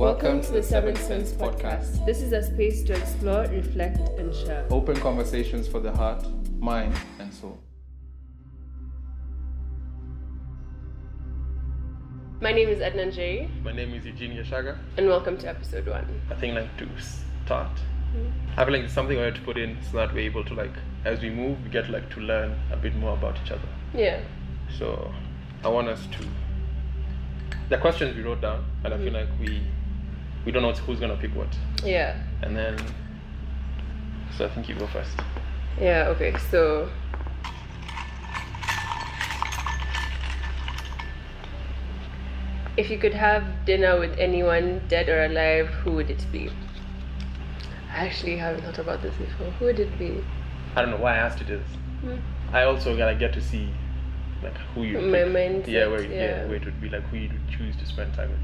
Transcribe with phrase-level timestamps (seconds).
[0.00, 2.06] Welcome to the Seven Sense podcast.
[2.06, 4.66] This is a space to explore, reflect, and share.
[4.70, 6.24] Open conversations for the heart,
[6.58, 7.58] mind, and soul.
[12.40, 14.78] My name is Edna J, My name is Eugenia Shaga.
[14.96, 16.08] and welcome to episode one.
[16.30, 16.88] I think like to
[17.44, 17.68] start,
[18.16, 18.58] mm-hmm.
[18.58, 20.54] I feel like it's something I have to put in so that we're able to
[20.54, 20.72] like,
[21.04, 23.68] as we move, we get like to learn a bit more about each other.
[23.92, 24.22] Yeah.
[24.78, 25.12] So
[25.62, 26.26] I want us to.
[27.68, 29.30] The questions we wrote down, and I feel mm-hmm.
[29.30, 29.62] like we
[30.44, 31.48] we don't know who's gonna pick what,
[31.84, 32.16] Yeah.
[32.42, 32.76] and then.
[34.36, 35.10] So I think you go first.
[35.80, 36.88] Yeah, okay, so.
[42.76, 46.50] If you could have dinner with anyone, dead or alive, who would it be?
[47.92, 49.50] I actually haven't thought about this before.
[49.58, 50.24] Who would it be?
[50.76, 51.66] I don't know why I asked you this.
[52.00, 52.16] Hmm.
[52.54, 53.68] I also gotta get to see,
[54.42, 55.00] like who you.
[55.00, 55.28] My pick.
[55.32, 56.08] mindset, Yeah, where yeah.
[56.24, 56.46] yeah.
[56.46, 58.38] where it would be like who you would choose to spend time with.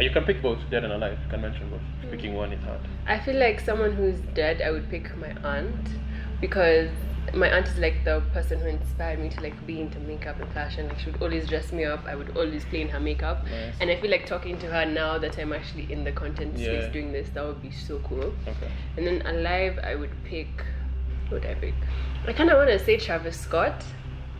[0.00, 1.18] You can pick both, dead and alive.
[1.24, 1.80] You can mention both.
[1.80, 2.10] Hmm.
[2.10, 2.80] Picking one is hard.
[3.06, 5.88] I feel like someone who's dead, I would pick my aunt
[6.40, 6.90] because
[7.34, 10.50] my aunt is like the person who inspired me to like be into makeup and
[10.52, 10.88] fashion.
[10.88, 12.04] Like she would always dress me up.
[12.06, 13.74] I would always play in her makeup, Nice.
[13.80, 16.80] and I feel like talking to her now that I'm actually in the content Yeah.
[16.80, 18.32] space doing this, that would be so cool.
[18.48, 18.70] Okay.
[18.96, 20.48] And then alive, I would pick.
[21.28, 21.74] Who would I pick?
[22.26, 23.84] I kind of want to say Travis Scott,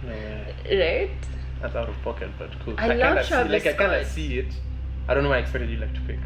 [0.04, 0.54] way.
[0.64, 1.10] right?
[1.60, 2.74] That's out of pocket, but cool.
[2.78, 4.14] I kinda love see, Travis Like I kind of Scott.
[4.14, 4.52] see it.
[5.08, 6.18] I don't know why I expected you like to pick.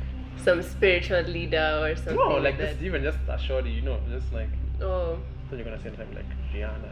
[0.43, 2.17] Some spiritual leader or something.
[2.17, 2.75] No, like that.
[2.75, 4.51] this, even just a shorty, you know, just like.
[4.81, 5.15] Oh.
[5.15, 6.91] I thought you were gonna say something like Rihanna.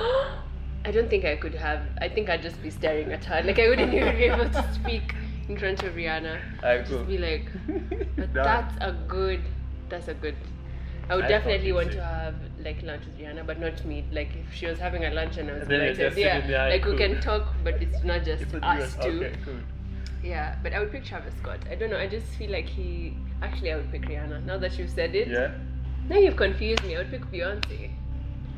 [0.00, 0.42] Or,
[0.84, 1.82] I don't think I could have.
[2.00, 3.42] I think I'd just be staring at her.
[3.42, 5.14] Like I wouldn't even be able to speak
[5.48, 6.40] in front of Rihanna.
[6.62, 7.50] I Just be like,
[8.16, 9.40] but that's a good.
[9.88, 10.36] That's a good.
[11.08, 14.04] I would I definitely want to have like lunch with Rihanna, but not me.
[14.12, 17.20] Like if she was having a lunch and I was invited, yeah, like we can
[17.20, 19.24] talk, but it's not just It's us US two.
[19.24, 19.54] Okay, cool.
[20.26, 21.60] Yeah, but I would pick Travis Scott.
[21.70, 21.98] I don't know.
[21.98, 23.16] I just feel like he.
[23.42, 24.44] Actually, I would pick Rihanna.
[24.44, 25.52] Now that you've said it, Yeah.
[26.08, 26.96] now you've confused me.
[26.96, 27.90] I would pick Beyonce.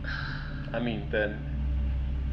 [0.73, 1.39] I mean, then.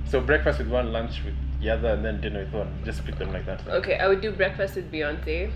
[0.08, 2.82] So breakfast with one, lunch with the other, and then dinner with one.
[2.86, 3.68] Just pick them like that.
[3.68, 5.52] Okay, I would do breakfast with Beyonce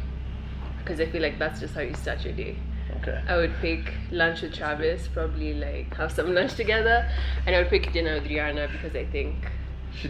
[0.79, 2.57] because I feel like that's just how you start your day.
[2.97, 3.21] Okay.
[3.27, 7.07] I would pick lunch with Travis, probably like have some lunch together,
[7.45, 9.35] and I would pick dinner with Rihanna because I think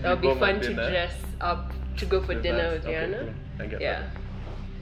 [0.01, 2.73] that would be fun to dress up to go for dinner that.
[2.73, 3.19] with Okay, Rihanna.
[3.19, 3.33] cool.
[3.59, 3.99] I get Yeah.
[4.01, 4.09] that.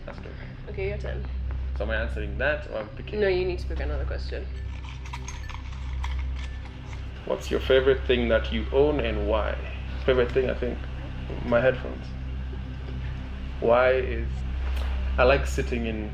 [0.05, 0.31] That's good.
[0.69, 1.25] Okay, your turn.
[1.77, 3.19] So am I answering that or I'm picking?
[3.19, 4.45] No, you need to pick another question.
[7.25, 9.55] What's your favorite thing that you own and why?
[10.05, 10.77] Favorite thing, I think,
[11.45, 12.05] my headphones.
[13.59, 14.27] Why is
[15.17, 16.11] I like sitting in,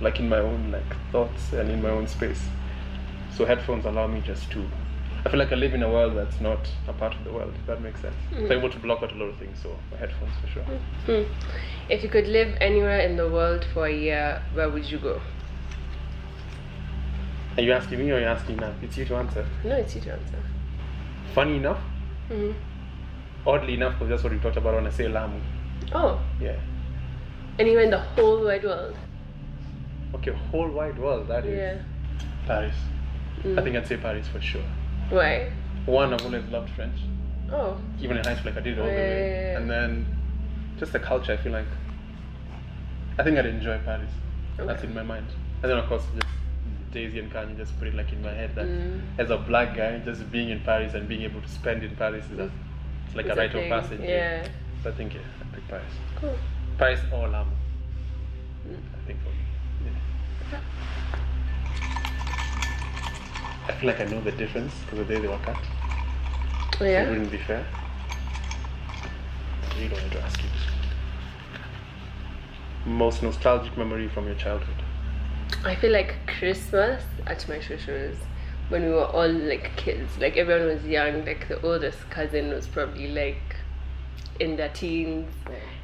[0.00, 2.40] like in my own like thoughts and in my own space.
[3.36, 4.64] So headphones allow me just to.
[5.24, 7.54] I feel like I live in a world that's not a part of the world.
[7.58, 8.14] If that makes sense.
[8.30, 9.58] So I'm able to block out a lot of things.
[9.62, 10.62] So my headphones for sure.
[11.06, 11.22] Hmm.
[11.88, 15.20] If you could live anywhere in the world for a year, where would you go?
[17.56, 18.72] Are you asking me or are you asking now?
[18.82, 19.46] It's you to answer.
[19.64, 20.38] No, it's you to answer.
[21.34, 21.80] Funny enough,
[22.28, 22.52] hmm
[23.46, 25.38] oddly enough, because that's what we talked about when I say Lamu.
[25.92, 26.56] Oh, Yeah.
[27.58, 28.96] anywhere in the whole wide world.
[30.14, 31.28] Okay, whole wide world.
[31.28, 31.82] That is Yeah.
[32.46, 32.74] Paris.
[33.44, 33.64] I Mm.
[33.64, 34.64] think I'd say Paris for sure.
[35.10, 35.52] Why?
[35.86, 36.98] One, I've always loved French.
[37.52, 37.76] Oh.
[38.00, 39.54] Even in high school, like I did it all the way.
[39.56, 40.06] And then
[40.78, 41.66] just the culture, I feel like
[43.18, 44.10] I think I'd enjoy Paris.
[44.56, 45.26] That's in my mind.
[45.62, 46.26] And then of course just
[46.92, 49.00] Jay-Z and Kanye just put it like in my head that Mm.
[49.18, 52.24] as a black guy, just being in Paris and being able to spend in Paris
[52.30, 52.50] is a,
[53.06, 54.00] it's like It's a rite of passage.
[54.02, 54.46] Yeah.
[54.82, 55.92] So I think yeah, I'd pick Paris.
[56.16, 56.36] Cool.
[56.78, 57.50] Paris or Lamu.
[58.68, 58.76] Mm.
[58.94, 59.90] I think for me.
[60.52, 60.60] Yeah.
[63.66, 65.56] I feel like I know the difference because the day they were cut.
[65.56, 67.64] Oh, So it wouldn't be fair.
[69.62, 70.48] I really wanted to ask you.
[72.86, 74.76] Most nostalgic memory from your childhood.
[75.64, 78.18] I feel like Christmas at my shushu's
[78.68, 82.66] when we were all like kids, like everyone was young, like the oldest cousin was
[82.66, 83.56] probably like
[84.40, 85.30] in their teens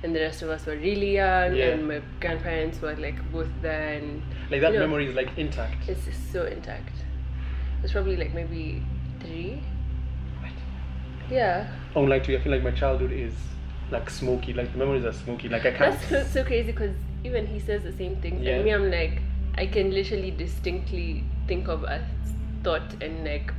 [0.03, 1.69] and the rest of us were really young Yeah.
[1.69, 5.31] and my grandparents were like both there and Like that you know, memory is like
[5.39, 5.89] intact.
[5.89, 6.93] it's just so intact.
[7.83, 8.83] It's probably like maybe
[9.21, 9.63] three.
[11.31, 11.69] Yeah.
[11.95, 13.35] Oh, like to you, I feel like my childhood is
[13.91, 14.53] like smoky.
[14.53, 15.49] Like the memories are smoky.
[15.49, 16.01] Like I can't.
[16.01, 16.95] That's so, so crazy because
[17.25, 18.43] even he says the same things.
[18.43, 18.57] Yeah.
[18.57, 19.23] And me, I'm like,
[19.57, 22.05] I can literally distinctly think of a
[22.63, 23.53] thought and like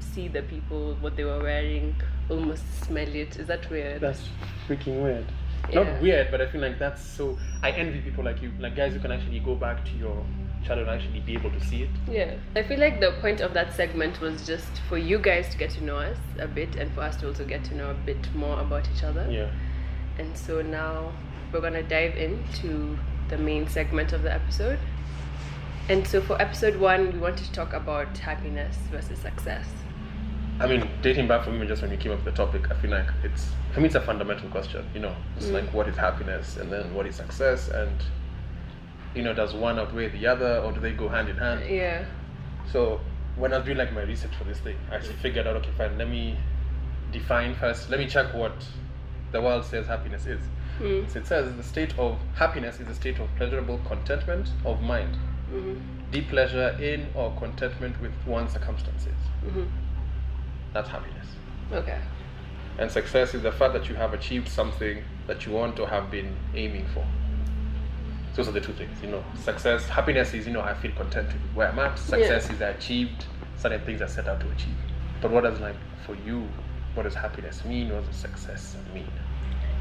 [0.00, 1.94] see the people, what they were wearing,
[2.28, 3.38] almost smell it.
[3.38, 4.00] Is that weird?
[4.00, 4.28] That's
[4.68, 5.26] freaking weird.
[5.70, 5.84] Yeah.
[5.84, 7.38] Not weird, but I feel like that's so.
[7.62, 10.24] I envy people like you, like guys who can actually go back to your
[10.64, 11.90] childhood and actually be able to see it.
[12.10, 12.34] Yeah.
[12.56, 15.70] I feel like the point of that segment was just for you guys to get
[15.70, 18.34] to know us a bit and for us to also get to know a bit
[18.34, 19.26] more about each other.
[19.30, 19.50] Yeah.
[20.18, 21.12] And so now
[21.52, 22.98] we're gonna dive into
[23.28, 24.78] the main segment of the episode.
[25.88, 29.66] And so for episode one, we wanted to talk about happiness versus success.
[30.60, 32.74] I mean, dating back from me, just when you came up with the topic, I
[32.74, 34.84] feel like it's for me it's a fundamental question.
[34.94, 35.54] You know, it's Mm.
[35.54, 37.90] like what is happiness, and then what is success, and
[39.14, 41.62] you know, does one outweigh the other, or do they go hand in hand?
[41.68, 42.04] Yeah.
[42.70, 43.00] So
[43.36, 45.70] when I was doing like my research for this thing, I actually figured out, okay,
[45.76, 46.38] fine, let me
[47.10, 47.90] define first.
[47.90, 48.66] Let me check what
[49.32, 50.40] the world says happiness is.
[50.78, 51.10] Mm.
[51.10, 55.16] So it says the state of happiness is a state of pleasurable contentment of mind,
[55.50, 55.74] hmm
[56.10, 59.14] deep pleasure in or contentment with one's circumstances.
[59.42, 59.64] hmm
[60.74, 61.26] That's happiness.
[61.72, 61.98] Okay.
[62.78, 66.10] And success is the fact that you have achieved something that you want or have
[66.10, 67.04] been aiming for.
[68.34, 69.22] Those are the two things, you know.
[69.44, 71.98] Success, happiness is, you know, I feel content with where I'm at.
[71.98, 73.26] Success is I achieved
[73.56, 74.74] certain things I set out to achieve.
[75.20, 75.76] But what does like
[76.06, 76.48] for you,
[76.94, 77.92] what does happiness mean?
[77.92, 79.10] What does success mean?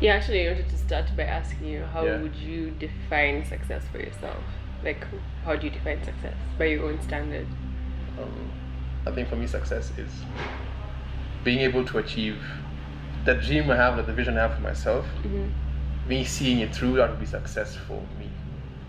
[0.01, 2.21] Yeah, actually, I wanted to start by asking you how Yeah.
[2.21, 4.43] would you define success for yourself?
[4.83, 5.05] Like,
[5.45, 7.47] how do you define success by your own standard?
[8.19, 8.51] Um,
[9.05, 10.11] I think for me, success is
[11.43, 12.41] being able to achieve
[13.25, 15.05] the dream I have, the vision I have for myself.
[15.23, 15.47] hmm
[16.07, 18.20] Me seeing it through, that would be success for me.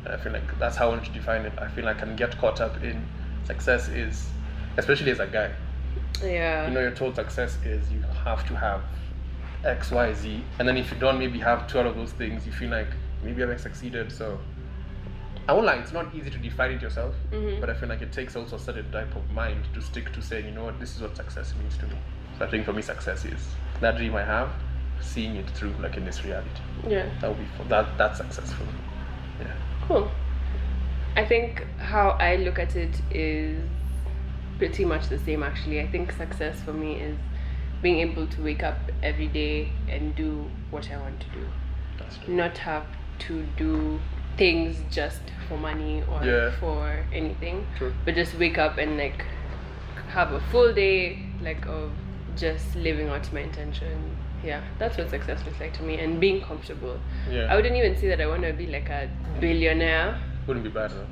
[0.05, 1.53] And I feel like that's how I want to define it.
[1.59, 3.05] I feel like I can get caught up in
[3.45, 4.29] success is,
[4.77, 5.51] especially as a guy.
[6.23, 6.67] Yeah.
[6.69, 8.83] You know, you're told success is you have to have
[9.65, 12.47] X, Y, Z, and then if you don't maybe have two out of those things,
[12.47, 12.89] you feel like
[13.23, 14.11] maybe I haven't succeeded.
[14.11, 14.39] So
[15.49, 17.61] I won't lie, it's not easy to define it yourself, Mhm.
[17.61, 20.23] but I feel like it takes also a certain type of mind to stick to
[20.23, 21.97] saying, you know what, this is what success means to me.
[22.39, 24.51] So I think for me, success is that dream I have,
[25.01, 26.61] seeing it through like in this reality.
[26.89, 27.07] yeah.
[27.21, 27.99] That would be for that.
[27.99, 28.67] That's successful.
[29.89, 30.11] Cool.
[31.17, 33.63] I think how I look at it is
[34.59, 35.81] pretty much the same actually.
[35.81, 37.17] I think success for me is
[37.83, 41.47] being able to wake up every day and do what I want to do.
[42.33, 42.85] Not have
[43.21, 44.01] to do
[44.39, 46.51] things just for money or Yeah.
[46.59, 47.67] for anything.
[47.77, 47.93] True.
[48.05, 49.25] But just wake up and like
[50.09, 51.91] have a full day like of
[52.37, 54.17] just living out my intention.
[54.45, 56.99] Yeah, that's what success looks like to me and being comfortable.
[57.31, 57.47] Yeah.
[57.53, 59.09] I wouldn't even say that I want to be like a
[59.41, 60.19] billionaire.
[60.47, 61.07] Wouldn't be bad though.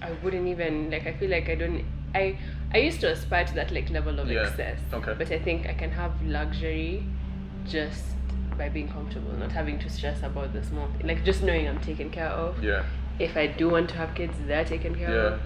[0.00, 1.06] I wouldn't even like.
[1.06, 1.84] I feel like I don't.
[2.14, 2.36] I
[2.72, 4.78] I used to aspire to that like level of Yeah, excess.
[4.92, 5.14] okay.
[5.16, 7.04] But I think I can have luxury
[7.68, 8.04] just
[8.58, 11.06] by being comfortable, not having to stress about the small thing.
[11.06, 12.62] Like just knowing I'm taken care of.
[12.62, 12.84] Yeah.
[13.18, 15.34] If I do want to have kids, they're taken care Yeah.
[15.34, 15.40] of.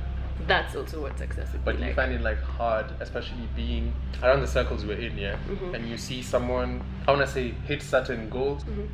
[0.47, 1.97] That's also what success would But be you like.
[1.97, 3.93] find it like hard, especially being
[4.23, 5.37] around the circles we're in, yeah.
[5.49, 5.75] Mhm.
[5.75, 8.89] And you see someone, I wanna say, hit certain goals, Mhm.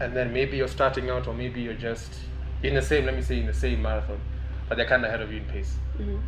[0.00, 2.20] and then maybe you're starting out, or maybe you're just
[2.62, 4.20] in the same, let me say, in the same marathon,
[4.68, 5.76] but they're kind of ahead of you in pace.
[5.98, 6.20] Mhm.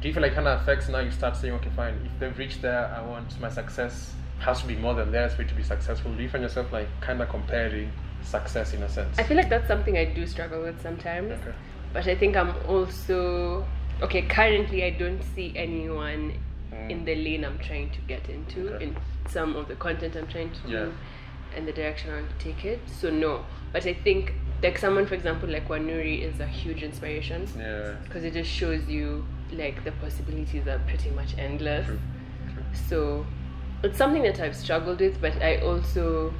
[0.00, 0.98] Do you feel like kind of affects now?
[1.00, 1.94] You start saying, okay, fine.
[2.06, 5.42] If they've reached there, I want my success has to be more than theirs for
[5.42, 6.12] it to be successful.
[6.14, 9.18] Do you find yourself like kind of comparing success in a sense?
[9.18, 11.32] I feel like that's something I do struggle with sometimes.
[11.32, 11.52] Okay.
[11.92, 13.64] But I think I'm also
[14.02, 14.22] okay.
[14.22, 16.34] Currently, I don't see anyone
[16.72, 16.90] Mm.
[16.90, 18.84] in the lane I'm trying to get into Okay.
[18.84, 18.96] in
[19.28, 20.84] some of the content I'm trying to Yeah.
[20.84, 20.92] do
[21.56, 22.78] and the direction I want to take it.
[22.86, 27.48] So no, but I think like someone, for example, like Wanuri is a huge inspiration
[27.58, 27.94] Yeah.
[28.04, 31.86] because it just shows you like the possibilities are pretty much endless.
[31.86, 31.98] True.
[32.54, 32.62] True.
[32.88, 33.26] So
[33.82, 36.32] it's something that I've struggled with, but I also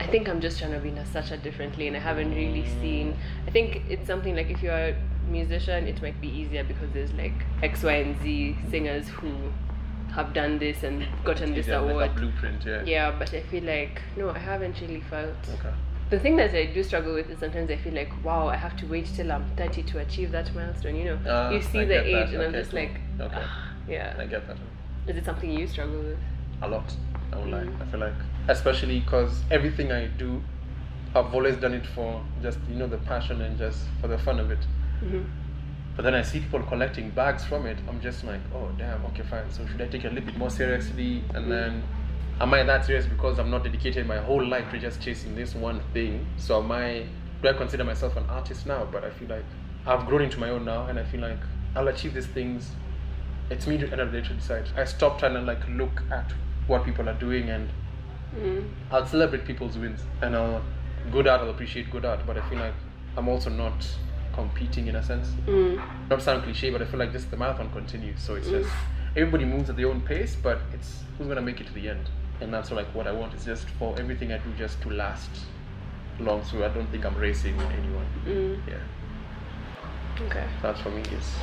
[0.00, 1.94] I think I'm just trying to be in a, such a different lane.
[1.96, 3.16] I haven't really seen.
[3.46, 4.96] I think it's something like if you're a
[5.28, 7.32] musician, it might be easier because there's like
[7.62, 9.32] X, Y, and Z singers who
[10.12, 12.14] have done this and gotten this Yeah, like a award.
[12.16, 12.64] blueprint.
[12.64, 12.82] Yeah.
[12.84, 15.34] Yeah, but I feel like no, I haven't really felt.
[15.58, 15.74] Okay.
[16.10, 18.76] The thing that I do struggle with is sometimes I feel like, wow, I have
[18.78, 20.96] to wait till I'm 30 to achieve that milestone.
[20.96, 22.34] You know, Ah, you see I the age, that.
[22.34, 22.80] and I'm just cool.
[22.80, 23.34] like, Okay.
[23.42, 24.14] ah, yeah.
[24.18, 24.56] I get that.
[25.08, 26.18] Is it something you struggle with?
[26.62, 26.94] a lot.
[27.32, 27.64] I lie.
[27.64, 27.80] Mm.
[27.82, 28.14] I feel like,
[28.48, 30.42] especially because everything I do,
[31.14, 34.38] I've always done it for just you know the passion and just for the fun
[34.40, 34.64] of it.
[35.00, 35.22] hmm
[35.96, 37.78] But then I see people collecting bags from it.
[37.88, 39.50] I'm just like, oh damn, okay, fine.
[39.50, 41.22] So should I take it a little bit more seriously?
[41.34, 41.82] And then,
[42.40, 45.54] am I that serious because I'm not dedicated my whole life to just chasing this
[45.54, 46.26] one thing?
[46.36, 47.06] So am I?
[47.42, 48.84] Do I consider myself an artist now?
[48.90, 49.44] But I feel like
[49.86, 51.38] I've grown into my own now, and I feel like
[51.76, 52.70] I'll achieve these things.
[53.50, 54.68] It's me to end day to decide.
[54.76, 56.32] I stopped trying to like look at
[56.66, 57.68] what people are doing and
[58.36, 60.62] mm I'll celebrate people's wins and I'll
[61.12, 62.74] good art, I'll appreciate good art, but I feel like
[63.16, 63.86] I'm also not
[64.32, 65.28] competing in a sense.
[65.46, 65.80] Mm.
[66.10, 68.20] Not sound cliche, but I feel like just the marathon continues.
[68.20, 68.62] So it's Mm.
[68.62, 68.70] just
[69.14, 72.08] everybody moves at their own pace, but it's who's gonna make it to the end.
[72.40, 75.30] And that's like what I want is just for everything I do just to last
[76.18, 76.42] long.
[76.44, 78.06] So I don't think I'm racing anyone.
[78.26, 78.58] Mm.
[78.66, 80.44] Yeah, Okay.
[80.62, 81.36] that's for me is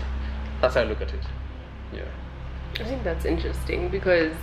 [0.60, 1.24] that's how I look at it.
[1.94, 2.02] Yeah.
[2.80, 4.34] I think that's interesting because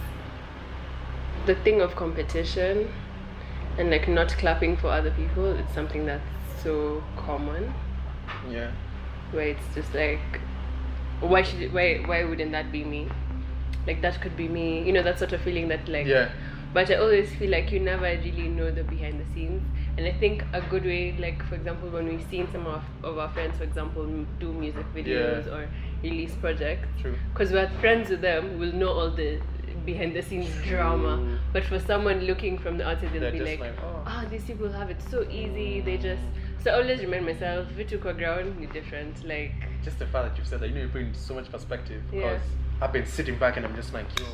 [1.46, 2.90] the thing of competition
[3.78, 6.24] and like not clapping for other people, it's something that's
[6.62, 7.72] so common
[8.50, 8.70] Yeah.
[9.32, 10.40] where it's just like
[11.20, 13.08] why should it, why why wouldn't that be me
[13.86, 16.30] like that could be me you know that sort of feeling that like Yeah.
[16.74, 19.62] but i always feel like you never really know the behind the scenes
[19.96, 23.18] and i think a good way like for example when we've seen some of, of
[23.18, 24.04] our friends for example
[24.38, 25.54] do music videos Yeah.
[25.54, 25.68] or
[26.02, 27.16] release projects True.
[27.32, 29.40] because we're friends with them we'll know all the
[29.88, 31.12] behind the scenes drama
[31.54, 34.02] but for someone looking from the outside they'll They're be like, like, oh.
[34.12, 36.26] ah these people have it so easy they just
[36.62, 39.52] so i always remind myself vitu ground you're different like
[39.88, 42.02] Just the fact that you've said that, you know, you're putting so much perspective.
[42.12, 42.18] Yeah.
[42.20, 42.46] Because
[42.82, 44.26] I've been sitting back and I'm just like, yo,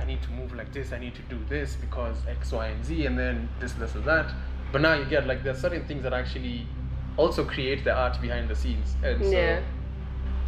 [0.00, 0.92] I need to move like this.
[0.96, 4.04] I need to do this because X, Y, and Z, and then this, this, and
[4.12, 4.28] that.
[4.72, 6.58] But now you get like there's certain things that actually
[7.22, 8.88] also create the art behind the scenes.
[9.08, 9.60] And so Yeah.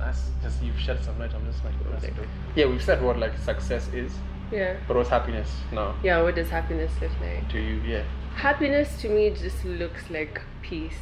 [0.02, 1.32] that's just you've shed some light.
[1.38, 1.76] I'm just like,
[2.16, 2.26] dope.
[2.58, 4.12] Yeah, we've said what like success is,
[4.52, 7.80] yeah but what's happiness now yeah what does happiness look like to you?
[7.86, 8.02] Yeah.
[8.34, 10.98] happiness to me just looks like peace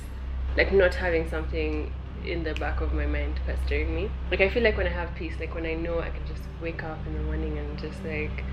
[0.56, 1.92] like not having something
[2.24, 5.14] in the back of my mind pestering me like i feel like when i have
[5.14, 8.02] peace like when i know i can just wake up in the morning and just
[8.04, 8.44] like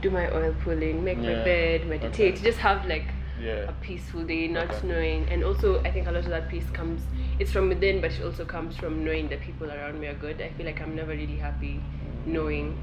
[0.00, 2.44] do my oil pulling make my bed meditate Okay.
[2.44, 3.04] just have like
[3.40, 3.68] Yeah.
[3.68, 4.86] a peaceful day not Okay.
[4.88, 7.02] knowing and also i think a lot of that peace comes
[7.38, 10.40] it's from within but it also comes from knowing that people around me are good
[10.40, 11.80] i feel like i'm never really happy
[12.26, 12.76] knowing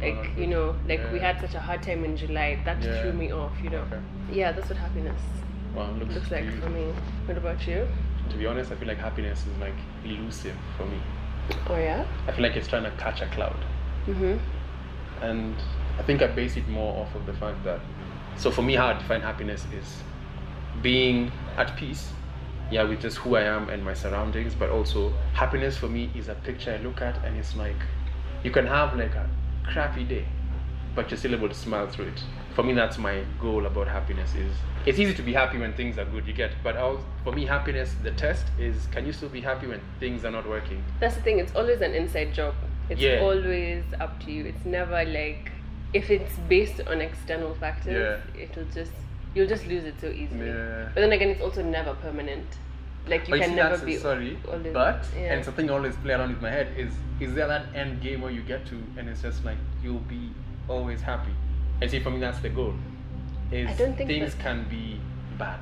[0.00, 3.00] like Oh, you know like we had such a hard time in july that Yeah.
[3.00, 4.00] threw me off you know Okay.
[4.32, 5.20] yeah that's what happiness
[5.74, 6.84] Well, looks, looks like for me.
[7.26, 7.88] What about you?
[8.30, 9.74] To be honest, I feel like happiness is like
[10.04, 10.98] elusive for me.
[11.66, 12.04] Oh yeah.
[12.28, 13.56] I feel like it's trying to catch a cloud.
[14.06, 14.38] Mhm.
[15.20, 15.54] And
[15.98, 17.80] I think I base it more off of the fact that,
[18.36, 20.02] so for me, how I define happiness is
[20.80, 22.12] being at peace,
[22.70, 26.28] yeah, with just who I am and my surroundings, but also happiness for me is
[26.28, 27.80] a picture I look at and it's like,
[28.44, 29.26] you can have like a
[29.64, 30.26] crappy day,
[30.94, 32.22] but you're still able to smile through it.
[32.54, 34.52] For me, that's my goal about happiness is
[34.86, 37.46] it's easy to be happy when things are good, you get, but also, for me,
[37.46, 40.84] happiness, the test is can you still be happy when things are not working?
[41.00, 41.38] That's the thing.
[41.38, 42.54] It's always an inside job.
[42.90, 43.20] It's Yeah.
[43.22, 44.44] always up to you.
[44.44, 45.50] It's never like
[45.94, 48.42] if it's based on external factors, yeah.
[48.42, 48.92] it'll just
[49.34, 50.46] you'll just lose it so easily.
[50.48, 50.88] Yeah.
[50.94, 52.46] But then again, it's also never permanent.
[53.06, 53.96] Like you oh, But can see, never be.
[53.98, 55.34] sorry, always- but yeah.
[55.34, 58.22] and something I always play around with my head is is there that end game
[58.22, 60.30] where you get to and it's just like you'll be
[60.68, 61.32] always happy,
[61.80, 62.74] and see for me that's the goal.
[63.52, 64.98] Is I don't think things that- can be
[65.38, 65.60] bad,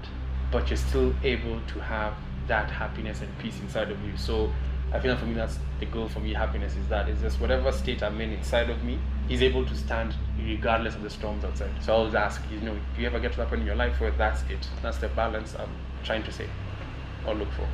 [0.53, 2.15] but you're still able to have
[2.47, 4.17] that happiness and peace inside of you.
[4.17, 4.53] So
[4.93, 6.33] I feel like for me that's the goal for me.
[6.35, 9.75] Happiness is that is just whatever state I'm in inside of me is able to
[9.75, 11.71] stand regardless of the storms outside.
[11.81, 13.77] So I always ask, you know, do you ever get to that point in your
[13.77, 14.69] life where that's it?
[14.83, 15.71] That's the balance I'm
[16.05, 16.47] trying to say
[17.27, 17.67] or look for.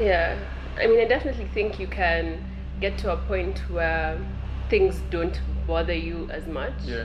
[0.00, 0.38] Yeah,
[0.78, 2.44] I mean, I definitely think you can
[2.80, 4.18] get to a point where
[4.68, 6.72] things don't bother you as much.
[6.84, 7.04] Yeah.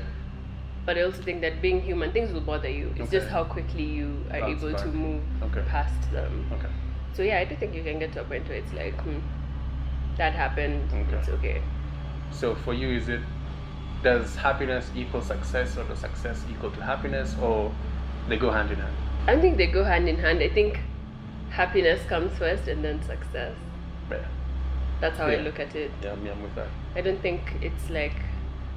[0.86, 2.91] But I also think that being human, things will bother you.
[2.96, 5.62] It's just how quickly you are Bounce able to move Okay.
[5.67, 6.46] past them.
[6.53, 6.69] Okay.
[7.13, 9.19] So yeah, I do think you can get to a point where it's like, hmm,
[10.17, 10.89] that happened.
[10.91, 11.17] Okay.
[11.17, 11.62] It's okay.
[12.31, 13.22] So for you, is it
[14.03, 17.72] does happiness equal success, or does success equal to happiness, or
[18.27, 18.96] they go hand in hand?
[19.27, 20.39] I don't think they go hand in hand.
[20.39, 20.79] I think
[21.60, 23.54] happiness comes first and then success.
[24.10, 24.25] Yeah.
[25.01, 25.92] That's how I look at it.
[26.01, 26.68] Yeah, me, I'm with that.
[26.96, 28.16] I don't think it's like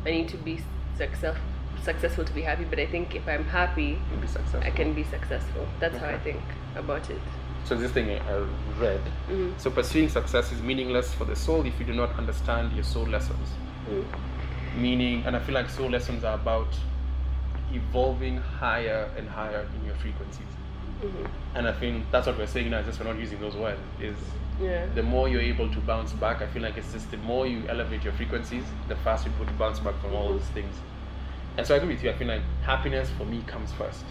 [0.05, 0.61] I need to be
[0.99, 1.37] success
[1.85, 4.61] successful to be happy, but I think if I'm happy, be successful.
[4.63, 5.67] I can be successful.
[5.81, 6.41] That's how I think
[6.77, 7.21] about it.
[7.65, 8.37] So this thing I
[8.81, 9.01] read.
[9.31, 9.59] Mhm.
[9.59, 13.07] So pursuing success is meaningless for the soul if you do not understand your soul
[13.17, 13.49] lessons.
[13.91, 14.05] Mm.
[14.87, 16.81] Meaning, and I feel like soul lessons are about
[17.73, 20.53] evolving higher and higher in your frequencies.
[21.03, 21.29] Mhm.
[21.55, 22.83] And I think that's what we're saying now.
[22.83, 23.81] Just we're not using those words.
[24.01, 24.17] Is
[24.61, 24.87] Yeah.
[24.95, 27.65] the more you're able to bounce back, I feel like it's just the more you
[27.69, 30.75] elevate your frequencies, the faster you to bounce back from all those things.
[31.57, 32.11] And so I agree with you.
[32.11, 34.05] I feel like happiness for me comes first,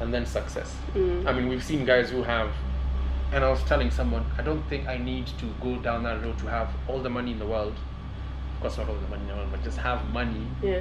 [0.00, 0.74] and then success.
[0.94, 1.26] Mm.
[1.26, 2.50] I mean, we've seen guys who have,
[3.32, 6.38] and I was telling someone, I don't think I need to go down that road
[6.38, 7.74] to have all the money in the world.
[8.54, 10.80] Of course, not all the money in the world, but just have money Yeah.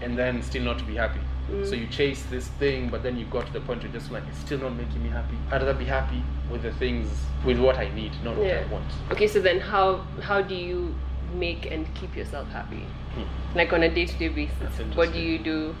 [0.00, 1.20] and then still not to be happy.
[1.50, 1.68] Mm.
[1.68, 4.22] So you chase this thing, but then you got to the point where just like
[4.28, 5.36] it's still not making me happy.
[5.50, 7.08] I'd rather be happy with the things,
[7.44, 8.64] with what I need, not what Yeah.
[8.66, 8.86] I want.
[9.10, 10.94] Okay, so then how how do you
[11.34, 12.86] make and keep yourself happy?
[13.14, 13.56] Hmm.
[13.56, 15.74] Like on a day to day basis, what do you do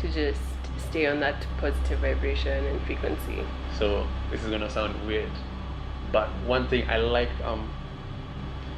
[0.00, 0.40] to just
[0.88, 3.44] stay on that positive vibration and frequency?
[3.78, 5.30] So this is gonna sound weird,
[6.12, 7.68] but one thing I like, um,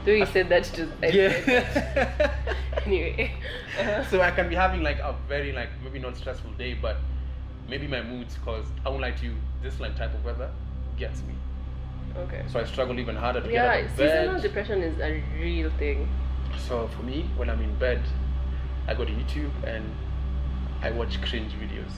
[0.06, 2.30] Though you said that just I yeah.
[2.86, 3.32] anyway.
[3.78, 4.04] Uh-huh.
[4.08, 6.96] so I can be having like a very like maybe not stressful day, but
[7.68, 10.50] maybe my moods cause I won't lie to you, this like type of weather
[10.96, 11.34] gets me.
[12.16, 12.44] Okay.
[12.50, 15.70] So I struggle even harder to get Yeah, out of seasonal depression is a real
[15.70, 16.08] thing.
[16.56, 18.00] So for me, when I'm in bed,
[18.86, 19.84] I go to YouTube and
[20.82, 21.90] I watch cringe videos.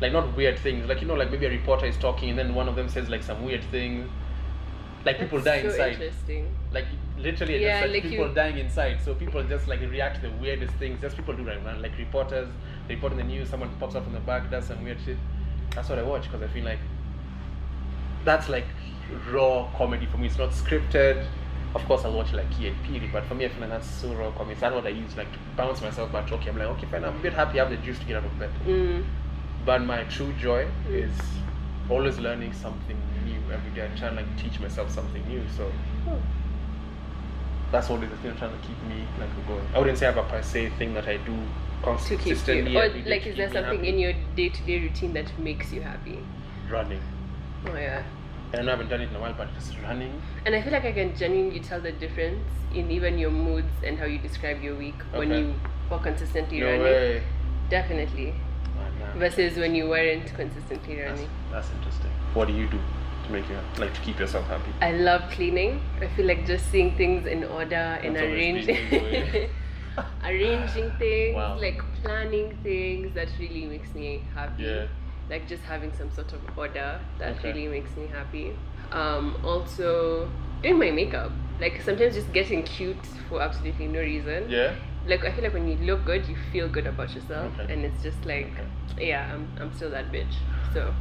[0.00, 2.54] like not weird things, like you know, like maybe a reporter is talking and then
[2.54, 4.10] one of them says like some weird thing,
[5.08, 6.46] like people That's die so inside, interesting.
[6.72, 6.86] like
[7.18, 8.98] literally it's Yeah, just like, like people you- dying inside.
[9.04, 11.00] So people just like react to the weirdest things.
[11.00, 12.48] Just people do right man, like reporters
[12.86, 15.16] they report in the news, someone pops up from the back, does some weird shit.
[15.74, 16.78] That's what I watch because I feel like
[18.24, 18.66] that's like
[19.32, 20.26] raw comedy for me.
[20.26, 21.24] It's not scripted.
[21.74, 23.88] Of course, I'll watch like Key and Peele, but for me, I feel like that's
[23.88, 24.54] so raw comedy.
[24.56, 26.30] So that's what I use like to bounce myself back.
[26.32, 27.60] Okay, I'm like, okay, fine, I'm a bit happy.
[27.60, 28.50] I have the juice to get out of bed.
[28.66, 29.04] Mm.
[29.64, 31.04] But my true joy Mm.
[31.04, 31.12] is
[31.90, 33.07] always learning something new
[33.52, 33.88] every day.
[33.92, 35.42] I try and like teach myself something new.
[35.56, 35.70] So
[36.08, 36.16] Oh.
[37.72, 39.64] that's always the thing I'm trying to keep me like going.
[39.74, 41.36] I wouldn't say I have a per se thing that I do
[41.84, 42.72] To keep consistently.
[42.72, 43.88] you, or like, to is there something happy.
[43.88, 46.18] in your day-to-day routine that makes you happy?
[46.70, 47.00] running?
[47.66, 48.02] Oh yeah.
[48.52, 50.22] And I haven't done it in a while, but just running.
[50.46, 53.98] And I feel like I can genuinely tell the difference in even your moods and
[53.98, 55.54] how you describe your week when you
[55.90, 56.82] were consistently No running.
[56.82, 57.22] way.
[57.68, 58.34] Definitely.
[59.16, 61.30] Versus when you weren't consistently That's, running.
[61.50, 62.10] that's interesting.
[62.34, 62.78] What do you do
[63.28, 64.72] to make you like to keep yourself happy?
[64.80, 65.80] I love cleaning.
[66.00, 69.50] I feel like just seeing things in order and That's arranging been the way.
[70.24, 71.58] arranging things, Wow.
[71.58, 74.62] like planning things that really makes me happy.
[74.64, 74.86] Yeah.
[75.30, 77.52] Like just having some sort of order that Okay.
[77.52, 78.52] really makes me happy.
[78.92, 80.30] Um, also
[80.62, 81.32] doing my makeup.
[81.60, 82.96] Like sometimes just getting cute
[83.28, 84.48] for absolutely no reason.
[84.48, 84.74] Yeah.
[85.06, 87.72] Like I feel like when you look good, you feel good about yourself, Okay.
[87.72, 88.48] and it's just like,
[88.92, 89.08] Okay.
[89.08, 90.34] yeah, I'm I'm still that bitch.
[90.72, 90.94] So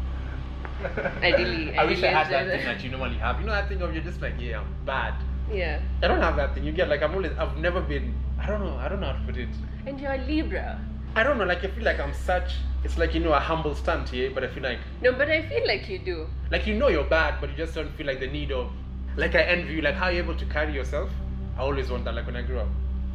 [1.23, 2.83] Ideally- I wish I had that thing that.
[2.83, 3.39] you normally have.
[3.39, 5.13] You know that thing of you're just like, yeah, I'm bad.
[5.51, 5.79] yeah.
[6.03, 6.63] I don't have that thing.
[6.65, 7.31] You get like I'm always.
[7.37, 8.13] I've never been.
[8.39, 8.75] I don't know.
[8.77, 9.49] I don't know how to put it.
[9.85, 10.79] And you're a Libra.
[11.15, 11.45] I don't know.
[11.45, 12.51] Like I feel like I'm such.
[12.83, 15.41] It's like you know a humble stunt here, but I feel like No, but I
[15.49, 16.27] feel like you do.
[16.51, 18.71] like you know you're bad, but you just don't feel like the need of.
[19.15, 19.81] Like I envy you.
[19.81, 21.09] Like how you're able to carry yourself.
[21.57, 22.13] I always want that.
[22.13, 22.67] Like when I grew up,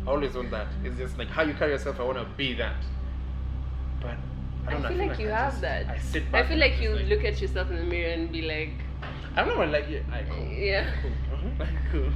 [0.06, 0.66] I always want that.
[0.84, 2.00] It's just like how you carry yourself.
[2.00, 2.74] I want to be that.
[4.00, 4.16] But
[4.66, 4.88] I I, don't know.
[4.88, 5.86] feel like you I have just- that.
[5.88, 8.70] I sit I feel like you look at yourself in the mirror and be like,
[9.36, 9.64] I don't know.
[9.66, 10.46] Like yeah, I cool.
[10.46, 10.90] yeah.
[11.02, 11.50] cool.
[11.58, 12.10] Like, cool.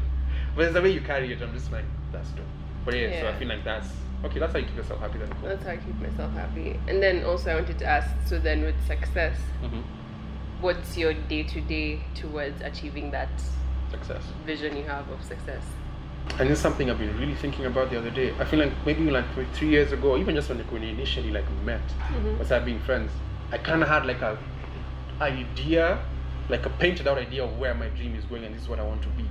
[0.54, 1.42] But it's the way you carry it.
[1.42, 2.44] I'm just like that's dope.
[2.84, 3.88] But yeah, so I feel like that's
[4.24, 4.38] okay.
[4.38, 5.18] That's how you keep yourself happy.
[5.18, 5.48] Then cool.
[5.48, 6.78] That's how I keep myself happy.
[6.88, 9.80] And then also I wanted to ask, so then with success, hmm
[10.60, 13.28] what's your day to day towards achieving that
[13.90, 14.22] Success.
[14.46, 15.62] vision you have of success?
[16.38, 18.34] And this is something I've been really thinking about the other day.
[18.38, 21.80] I feel like maybe like three years ago, even just when we initially like met,
[22.12, 22.38] Mhm.
[22.38, 23.10] we started being friends.
[23.52, 24.36] I kind of had like a
[25.20, 25.98] idea,
[26.48, 28.78] like a painted out idea of where my dream is going, and this is what
[28.78, 29.24] I want to be.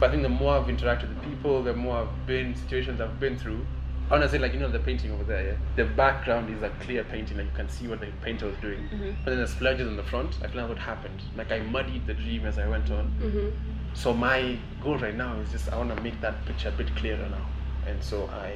[0.00, 3.20] But I think the more I've interacted with people, the more I've been situations I've
[3.20, 3.64] been through.
[4.08, 5.44] I want to say like you know the painting over there.
[5.44, 5.54] Yeah?
[5.76, 8.80] The background is a clear painting, like you can see what the painter was doing.
[8.92, 9.14] Mhm.
[9.24, 11.22] But then the splurges on the front, I feel like what happened.
[11.36, 13.06] Like I muddied the dream as I went on.
[13.20, 13.48] Mm-hmm.
[13.96, 16.94] So my goal right now is just I want to make that picture a bit
[16.96, 17.46] clearer now,
[17.90, 18.52] and so I,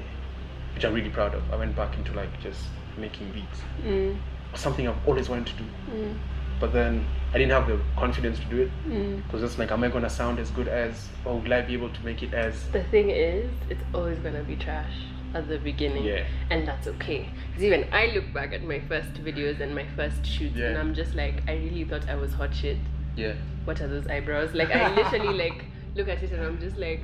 [0.75, 1.43] which I'm really proud of.
[1.51, 2.61] I went back into like just
[2.99, 4.17] making beats, Mm.
[4.55, 6.15] something I've always wanted to do, Mm.
[6.61, 9.23] but then I didn't have the confidence to do it Mm.
[9.25, 11.89] because it's like, am I gonna sound as good as, or will I be able
[11.89, 12.69] to make it as?
[12.69, 14.93] The thing is, it's always gonna be trash
[15.35, 16.05] at the beginning.
[16.05, 16.25] Yeah.
[16.51, 17.29] And that's okay.
[17.49, 20.93] Because even I look back at my first videos and my first shoots and I'm
[20.95, 22.77] just like, I really thought I was hot shit.
[23.17, 23.35] Yeah.
[23.65, 24.55] What are those eyebrows?
[24.55, 27.01] Like I literally like look at it and I'm just like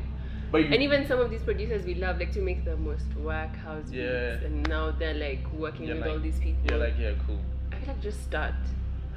[0.52, 3.06] But you, and even some of these producers we love like to make the most
[3.18, 4.34] whack house Yeah.
[4.34, 6.62] beats and now they're like working with like- all these people.
[6.70, 7.40] you're like, yeah, cool.
[7.72, 8.54] I feel like just start.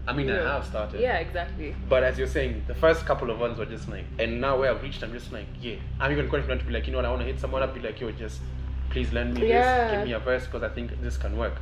[0.07, 0.47] I mean, you I know.
[0.47, 0.99] have started.
[1.01, 1.75] Yeah, exactly.
[1.87, 4.71] But as you're saying, the first couple of ones were just like, and now where
[4.71, 5.75] I've reached, I'm just like, yeah.
[5.99, 7.75] I'm even confident to be like, you know what, I want to hit someone up,
[7.75, 8.41] be like, yo, just
[8.89, 9.87] please lend me Yeah.
[9.89, 11.53] this, give me a verse, because I think this can work.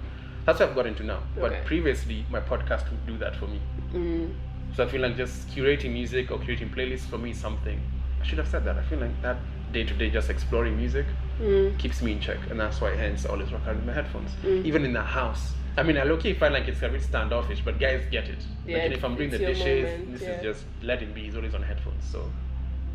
[0.46, 1.24] That's what I've got into now.
[1.38, 3.60] But previously, my podcast would do that for me.
[3.92, 4.34] Mm.
[4.78, 7.82] So I feel like just curating music or curating playlists for me is something.
[8.22, 8.78] I should have said that.
[8.78, 9.38] I feel like that
[9.74, 11.08] day to day, just exploring music
[11.42, 11.76] Mm.
[11.80, 14.30] keeps me in check, and that's why hence I always rock out with my headphones,
[14.44, 14.66] Mm.
[14.66, 15.56] even in the house.
[15.78, 18.46] I mean, I low key find like it's a bit standoffish, but guys get it.
[18.68, 20.30] Yeah, like, and if I'm doing the dishes, moment, this yeah.
[20.36, 21.22] is just let it be.
[21.24, 22.32] He's always on headphones, so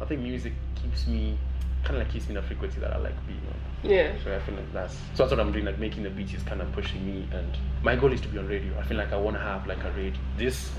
[0.00, 1.36] I think music keeps me
[1.82, 3.90] kind of like keeps me in a frequency that I like being on.
[3.90, 4.12] Yeah.
[4.22, 5.64] So I feel like that's so that's what I'm doing.
[5.64, 7.50] Like making the beats is kind of pushing me, and
[7.82, 8.72] my goal is to be on radio.
[8.78, 10.70] I feel like I want to have like a radio this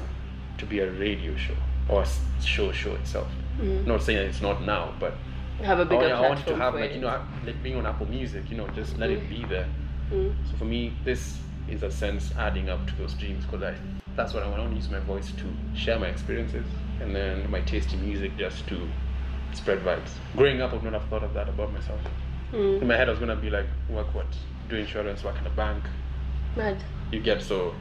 [0.63, 1.55] to be a radio show
[1.89, 2.03] or
[2.43, 3.27] show show itself.
[3.59, 3.85] Mm.
[3.85, 5.13] Not saying it's not now, but
[5.61, 7.85] Have a I bigger want, I want to have like you know like being on
[7.85, 8.43] Apple Music.
[8.49, 9.67] You know, just let it be there.
[10.11, 10.33] Mm.
[10.49, 11.37] So for me, this
[11.69, 13.75] is a sense adding up to those dreams because I
[14.15, 14.59] that's what I want.
[14.59, 16.65] I want to use my voice to share my experiences
[17.01, 18.87] and then my taste in music just to
[19.53, 20.11] spread vibes.
[20.35, 21.99] Growing up, I would not have thought of that about myself.
[22.53, 22.85] In Mm.
[22.87, 24.27] my head, I was gonna be like, work what?
[24.69, 25.83] Do insurance, work in a bank.
[26.55, 26.77] Mad.
[27.11, 27.73] You get so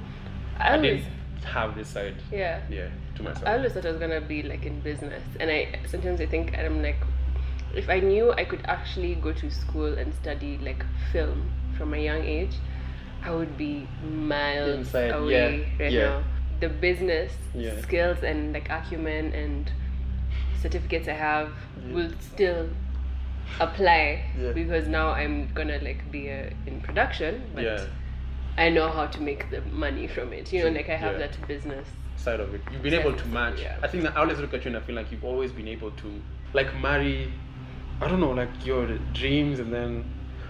[0.58, 1.04] I I, always,
[1.44, 2.61] have this side, yeah.
[2.70, 3.46] yeah, to myself.
[3.46, 6.57] I always thought I was gonna be like in business, and I sometimes I think
[6.59, 6.96] I'm like,
[7.74, 11.98] if I knew I could actually go to school and study like film from a
[11.98, 12.55] young age,
[13.22, 16.02] I would be miles Inside, away yeah, right yeah.
[16.09, 16.24] now.
[16.61, 17.81] The business Yeah.
[17.83, 19.70] skills and like acumen and
[20.61, 21.50] certificates I have
[21.90, 22.68] will still
[23.61, 24.24] apply
[24.55, 27.85] because now I'm gonna like be uh in production, but yeah.
[28.56, 30.52] I know how to make the money from it.
[30.52, 31.26] You know, like I have yeah.
[31.26, 31.88] that business.
[32.16, 32.60] side of it.
[32.70, 33.60] You've been able to match.
[33.60, 33.78] yeah.
[33.82, 35.68] I think that I always look at you and I feel like you've always been
[35.68, 36.20] able to
[36.52, 37.32] like marry
[38.00, 40.04] I don't know, like your dreams and then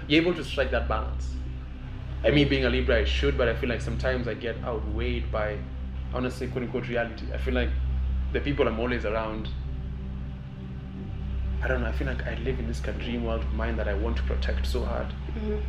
[0.09, 1.35] you're able to strike that balance.
[2.25, 5.31] I mean being a Libra I should, but I feel like sometimes I get outweighed
[5.31, 5.59] by
[6.15, 7.27] honestly quote unquote reality.
[7.33, 7.71] I feel like
[8.33, 9.49] the people I'm always around
[11.63, 13.53] I don't know, I feel like I live in this kind of dream world of
[13.53, 15.61] mine that I want to protect so hard mm-hmm.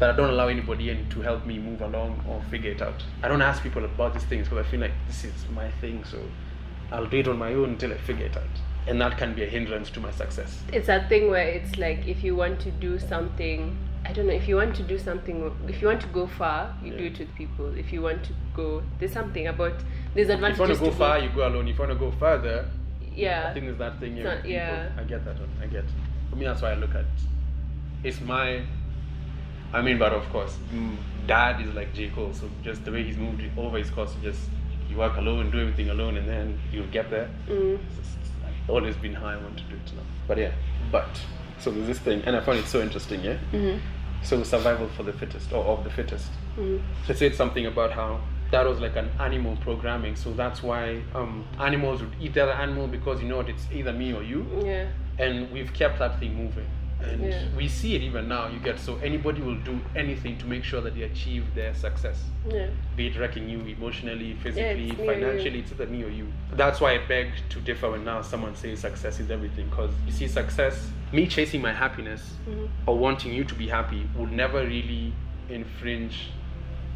[0.00, 3.02] That I don't allow anybody in to help me move along or figure it out.
[3.22, 6.04] I don't ask people about these things because I feel like this is my thing,
[6.04, 6.18] so
[6.90, 8.42] I'll do it on my own until I figure it out.
[8.86, 10.60] And that can be a hindrance to my success.
[10.72, 14.34] It's that thing where it's like if you want to do something, I don't know,
[14.34, 17.18] if you want to do something, if you want to go far, you do it
[17.18, 17.72] with people.
[17.78, 19.72] If you want to go, there's something about
[20.14, 20.60] there's advantages.
[20.60, 21.68] If you want to go to far, you go alone.
[21.68, 22.68] If you want to go further,
[23.14, 23.46] yeah.
[23.48, 24.16] I think there's that thing.
[24.18, 24.88] Yeah, not- yeah.
[24.98, 25.38] I get that.
[25.40, 25.48] one.
[25.62, 25.84] I get.
[26.28, 27.04] For me, that's why I look at.
[28.02, 28.62] It's my.
[29.74, 33.02] I mean, but of course, mm, dad is like J Cole, so just the way
[33.02, 34.40] he's moved over his course, just
[34.88, 37.28] you work alone, do everything alone, and then you'll get there.
[37.48, 37.78] Mm.
[37.88, 40.02] It's just, I've always been how I want to do it now.
[40.28, 40.52] But yeah,
[40.92, 41.08] but
[41.58, 43.24] so there's this thing, and I find it so interesting.
[43.24, 43.38] Yeah.
[43.52, 43.80] Mhm.
[44.22, 46.30] So survival for the fittest, or of the fittest.
[46.56, 46.80] Mhm.
[47.08, 48.20] It said something about how
[48.52, 52.52] that was like an animal programming, so that's why um, animals would eat the other
[52.52, 54.86] animal because you know what, it's either me or you, Yeah.
[55.18, 56.66] and we've kept that thing moving.
[57.12, 57.42] And Yeah.
[57.56, 58.48] we see it even now.
[58.48, 62.24] You get so anybody will do anything to make sure that they achieve their success
[62.50, 62.68] Yeah.
[62.96, 65.20] be it wrecking you emotionally, physically, it's me or you.
[65.20, 66.26] financially, it's either me or you.
[66.52, 69.66] That's why I beg to differ when now someone says success is everything.
[69.70, 72.68] Because you see, success, me chasing my happiness Mhm.
[72.86, 75.12] or wanting you to be happy would never really
[75.48, 76.30] infringe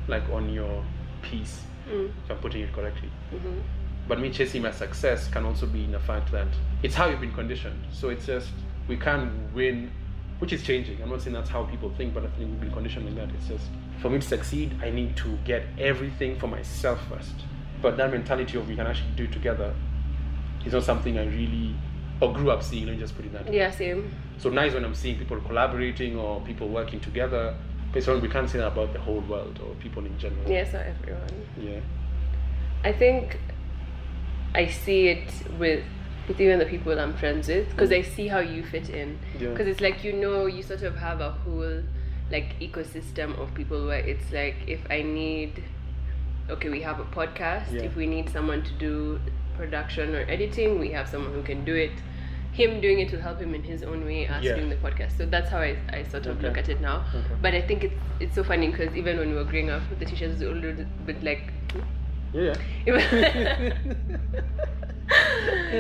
[0.09, 0.83] like on your
[1.23, 2.11] peace, Mm.
[2.25, 3.11] if I'm putting it correctly.
[3.33, 3.63] Mhm.
[4.09, 6.47] But me chasing my success can also be in the fact that
[6.83, 7.79] it's how you've been conditioned.
[7.91, 8.51] So it's just
[8.89, 9.91] we can't win,
[10.39, 11.01] which is changing.
[11.03, 13.35] I'm not saying that's how people think, but I think we've been conditioned like that.
[13.37, 13.69] It's just
[14.01, 17.35] for me to succeed, I need to get everything for myself first.
[17.83, 19.75] But that mentality of we can actually do it together
[20.65, 21.75] is not something I really
[22.21, 22.87] or grew up seeing.
[22.87, 23.57] Let me just put it that way.
[23.57, 23.71] Yeah.
[23.71, 24.13] Same.
[24.39, 27.57] So nice when I'm seeing people collaborating or people working together.
[27.93, 30.49] But it's we can't say that about the whole world or people in general.
[30.49, 31.47] Yes, not everyone.
[31.59, 31.81] Yeah.
[32.85, 33.39] I think
[34.55, 35.85] I see it with
[36.29, 37.99] with even the people I'm friends with because mm.
[37.99, 39.19] I see how you fit in.
[39.41, 39.49] Yeah.
[39.51, 41.83] Because it's like you know you sort of have a whole
[42.31, 45.65] like ecosystem of people where it's like if I need
[46.51, 47.83] okay we have a podcast Yeah.
[47.83, 49.21] if we need someone to do
[49.57, 51.91] production or editing we have someone who can do it
[52.53, 54.55] him doing it will help him in his own way us Yeah.
[54.57, 56.49] doing the podcast so that's how I, I sort of Okay.
[56.49, 57.35] look at it now Okay.
[57.43, 60.05] but I think it's it's so funny because even when we were growing up the
[60.05, 61.53] teachers were a little bit like
[62.33, 62.55] Yeah.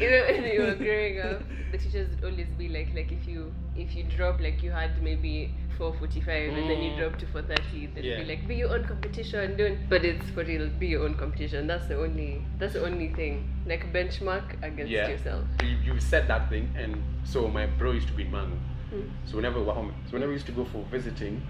[0.00, 3.52] even when you were growing up, the teachers would always be like, like if you
[3.76, 6.96] if you drop like you had maybe four forty five and then you Mm.
[6.98, 8.20] drop to four thirty, they'd Yeah.
[8.20, 9.88] be like, be your own competition, don't.
[9.88, 11.66] But it's for real, be your own competition.
[11.66, 13.48] That's the only that's the only thing.
[13.66, 15.08] Like benchmark against yeah.
[15.08, 15.44] yourself.
[15.62, 18.58] You, you said that thing, and so my bro used to be in Mangu.
[18.94, 19.10] Mm.
[19.26, 21.42] So whenever we were home, so whenever we used to go for visiting,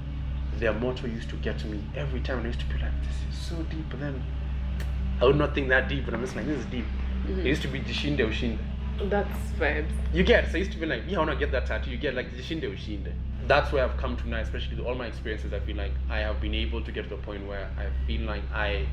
[0.56, 2.38] their motto used to get to me every time.
[2.38, 4.22] And I used to be like, "This is so deep," but then
[5.20, 6.84] I would not think that deep, but I'm just like, "This is deep."
[7.28, 7.40] Mhm.
[7.40, 8.58] It used to be Jishinde Ushinde.
[9.08, 9.90] That's vibes.
[10.12, 11.90] You get, so I used to be like, yeah, I want to get that tattoo.
[11.90, 13.12] You get like Jishinde Ushinde.
[13.46, 15.52] That's where I've come to now, especially with all my experiences.
[15.52, 18.22] I feel like I have been able to get to the point where I feel
[18.22, 18.86] like I,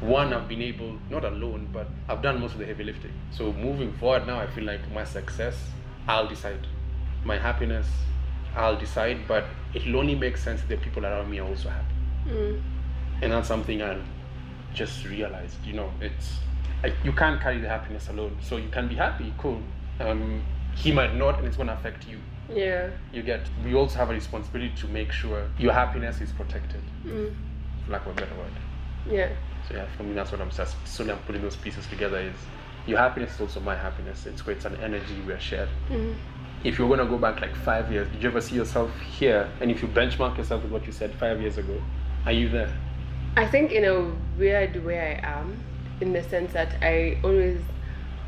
[0.00, 3.12] one, I've been able, not alone, but I've done most of the heavy lifting.
[3.30, 5.54] So moving forward now, I feel like my success,
[6.08, 6.66] I'll decide.
[7.24, 7.86] My happiness,
[8.56, 11.94] I'll decide, but it'll only make sense if the people around me are also happy.
[12.28, 12.60] Mm.
[13.22, 13.98] And that's something I
[14.74, 16.38] just realized, you know, it's,
[16.84, 18.36] I, you can't carry the happiness alone.
[18.42, 19.60] So you can be happy, cool.
[20.00, 20.42] Um,
[20.74, 22.18] he might not, and it's going to affect you.
[22.52, 22.90] Yeah.
[23.12, 27.34] You get, we also have a responsibility to make sure your happiness is protected, Mm.
[27.84, 28.52] for lack of a better word.
[29.08, 29.30] Yeah.
[29.68, 32.18] So yeah, for me, that's what I'm just slowly I'm putting those pieces together.
[32.18, 32.34] Is
[32.86, 34.26] your happiness is also my happiness.
[34.26, 35.68] It's where it's an energy we are shared.
[35.88, 36.14] Mm.
[36.64, 39.48] If you're gonna go back like five years, did you ever see yourself here?
[39.60, 41.80] And if you benchmark yourself with what you said five years ago,
[42.26, 42.72] are you there?
[43.36, 45.62] I think in a weird way I am,
[46.02, 47.60] in the sense that I always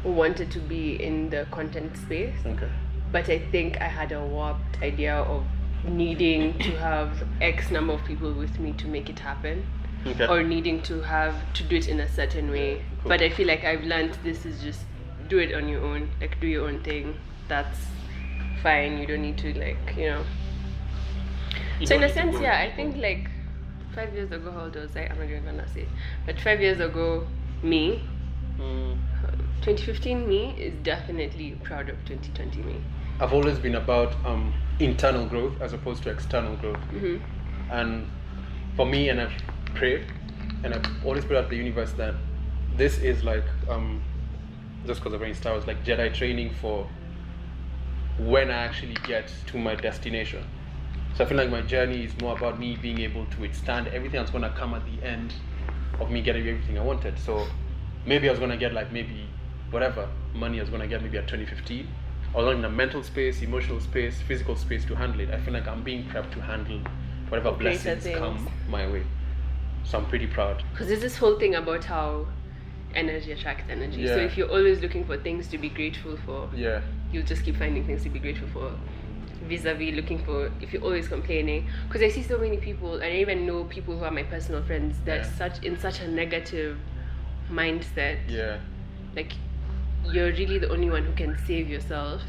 [0.04, 2.68] wanted to be in the content space, Okay.
[3.10, 5.44] but I think I had a warped idea of
[5.84, 7.10] needing to have
[7.40, 9.66] X number of people with me to make it happen,
[10.06, 10.26] Okay.
[10.28, 12.82] or needing to have to do it in a certain way.
[13.02, 13.08] Cool.
[13.08, 14.80] But I feel like I've learned this is just
[15.28, 17.16] do it on your own, like do your own thing.
[17.48, 17.78] That's
[18.62, 18.98] fine.
[18.98, 20.24] You don't need to like you know.
[21.80, 23.28] You so in a sense, yeah, I think like
[23.94, 25.06] five years ago, how old was I?
[25.06, 25.86] I'm not even gonna say.
[26.26, 27.26] But five years ago,
[27.64, 28.00] me,
[28.58, 28.96] Mm.
[29.62, 32.76] 2015 me is definitely proud of 2020 me.
[33.20, 36.78] I've always been about um, internal growth as opposed to external growth.
[36.90, 37.16] hmm
[37.70, 38.06] And
[38.76, 39.32] for me, and I've
[39.74, 40.06] prayed,
[40.62, 42.14] and I've always put out the universe that
[42.76, 44.02] this is like, um,
[44.86, 46.86] just because of rain star, was like Jedi training for
[48.18, 50.44] when I actually get to my destination.
[51.16, 54.20] So I feel like my journey is more about me being able to withstand everything
[54.20, 55.34] that's gonna come at the end
[56.00, 57.18] of me getting everything I wanted.
[57.18, 57.46] So
[58.06, 59.26] maybe I was gonna get like maybe
[59.70, 61.86] whatever money I was gonna get maybe at 2015.
[62.34, 65.30] I was not in a mental space, emotional space, physical space to handle it.
[65.30, 66.80] I feel like I'm being prepped to handle
[67.28, 69.04] whatever Greater blessings come my way.
[69.84, 70.64] So I'm pretty proud.
[70.72, 72.26] Because there's this whole thing about how
[72.94, 74.06] energy attracts energy.
[74.06, 76.80] So if you're always looking for things to be grateful for, Yeah.
[77.12, 78.72] you'll just keep finding things to be grateful for.
[79.48, 83.16] Vis-a-vis looking for if you're always complaining, because I see so many people, and I
[83.16, 85.32] even know people who are my personal friends that Yeah.
[85.38, 86.78] such in such a negative
[87.50, 88.18] mindset.
[88.28, 88.58] Yeah.
[89.16, 89.32] like
[90.12, 92.20] you're really the only one who can save yourself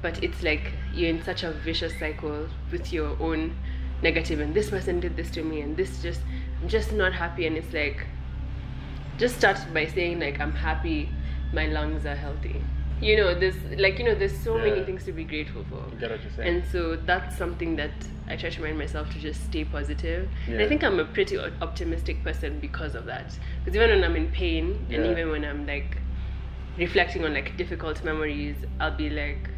[0.00, 3.54] but it's like you're in such a vicious cycle with your own
[4.02, 6.20] negative and this person did this to me and this just
[6.62, 8.06] i'm just not happy and it's like
[9.18, 11.08] just start by saying like i'm happy
[11.52, 12.62] my lungs are healthy
[13.00, 15.94] you know there's like you know there's so many things to be grateful for I
[16.00, 16.48] get what you're saying.
[16.56, 17.92] and so that's something that
[18.28, 20.28] I try to remind myself to just stay positive.
[20.46, 23.36] And I think I'm a pretty optimistic person because of that.
[23.58, 25.10] Because even when I'm in pain and Yeah.
[25.10, 25.96] even when I'm like
[26.76, 29.48] reflecting on like difficult memories, I'll be like,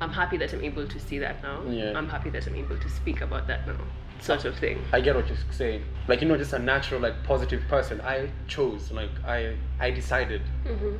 [0.00, 1.62] I'm happy that I'm able to see that now.
[1.68, 1.92] Yeah.
[1.98, 3.80] I'm happy that I'm able to speak about that now.
[4.20, 4.82] Sort of thing.
[4.92, 5.82] I get what you're saying.
[6.08, 8.00] Like you know, just a natural, like positive person.
[8.00, 10.42] I chose, like I, I decided,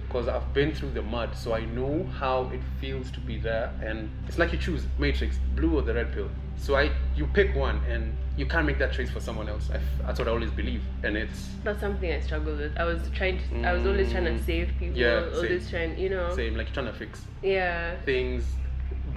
[0.06, 3.72] because I've been through the mud, so I know how it feels to be there.
[3.84, 6.28] And it's like you choose Matrix, blue or the red pill.
[6.56, 9.68] So I, you pick one, and you can't make that choice for someone else.
[9.72, 12.76] I that's what I always believe, and it's That's something I struggle with.
[12.78, 14.46] I was trying to, I was always trying to Mm.
[14.46, 14.96] save people.
[14.96, 15.34] Yeah, same.
[15.34, 16.34] always trying, you know.
[16.34, 16.56] same.
[16.56, 17.96] Like trying to fix Yeah.
[18.04, 18.44] things,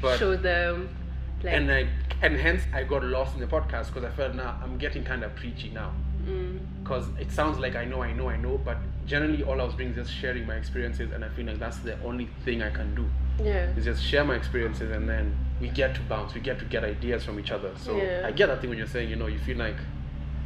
[0.01, 0.89] but Show them.
[1.43, 1.87] Like, and I,
[2.21, 5.23] and hence I got lost in the podcast because I felt now I'm getting kind
[5.23, 5.91] of preachy now.
[6.25, 8.77] mm, because it sounds like I know, I know, I know, but
[9.07, 11.77] generally all I was doing is just sharing my experiences, and I feel like that's
[11.77, 13.05] the only thing I can do
[13.43, 13.69] yeah.
[13.77, 16.83] is just share my experiences, and then we get to bounce, we get to get
[16.83, 17.71] ideas from each other.
[17.75, 18.23] So Yeah.
[18.25, 19.77] I get that thing when you're saying, you know, you feel like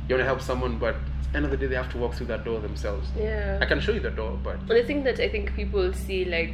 [0.08, 1.98] you want to help someone, but at the end of the day, they have to
[1.98, 3.10] walk through that door themselves.
[3.18, 3.60] Yeah.
[3.62, 6.24] I can show you the door, but Well, the thing that I think people see
[6.26, 6.54] like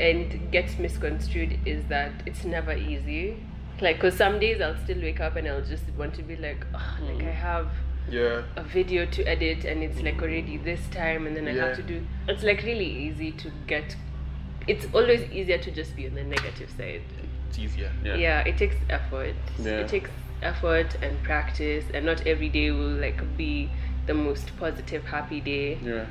[0.00, 3.36] and gets misconstrued is that it's never easy.
[3.80, 6.64] Like, cause some days I'll still wake up and I'll just want to be like,
[6.74, 7.28] oh, like Mm.
[7.28, 7.68] I have
[8.08, 11.66] yeah, a video to edit and it's like already this time and then I Yeah.
[11.68, 12.06] have to do.
[12.28, 13.96] It's like really easy to get.
[14.66, 17.02] It's always easier to just be on the negative side.
[17.48, 17.90] it's easier.
[18.04, 19.34] Yeah, Yeah, it takes effort.
[19.58, 19.80] Yeah.
[19.80, 20.10] It takes
[20.42, 23.70] effort and practice, and not every day will like be
[24.06, 25.78] the most positive, happy day.
[25.82, 26.06] yeah.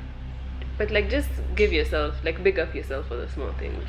[0.78, 3.84] But like, just give yourself, like, big up yourself for the small things.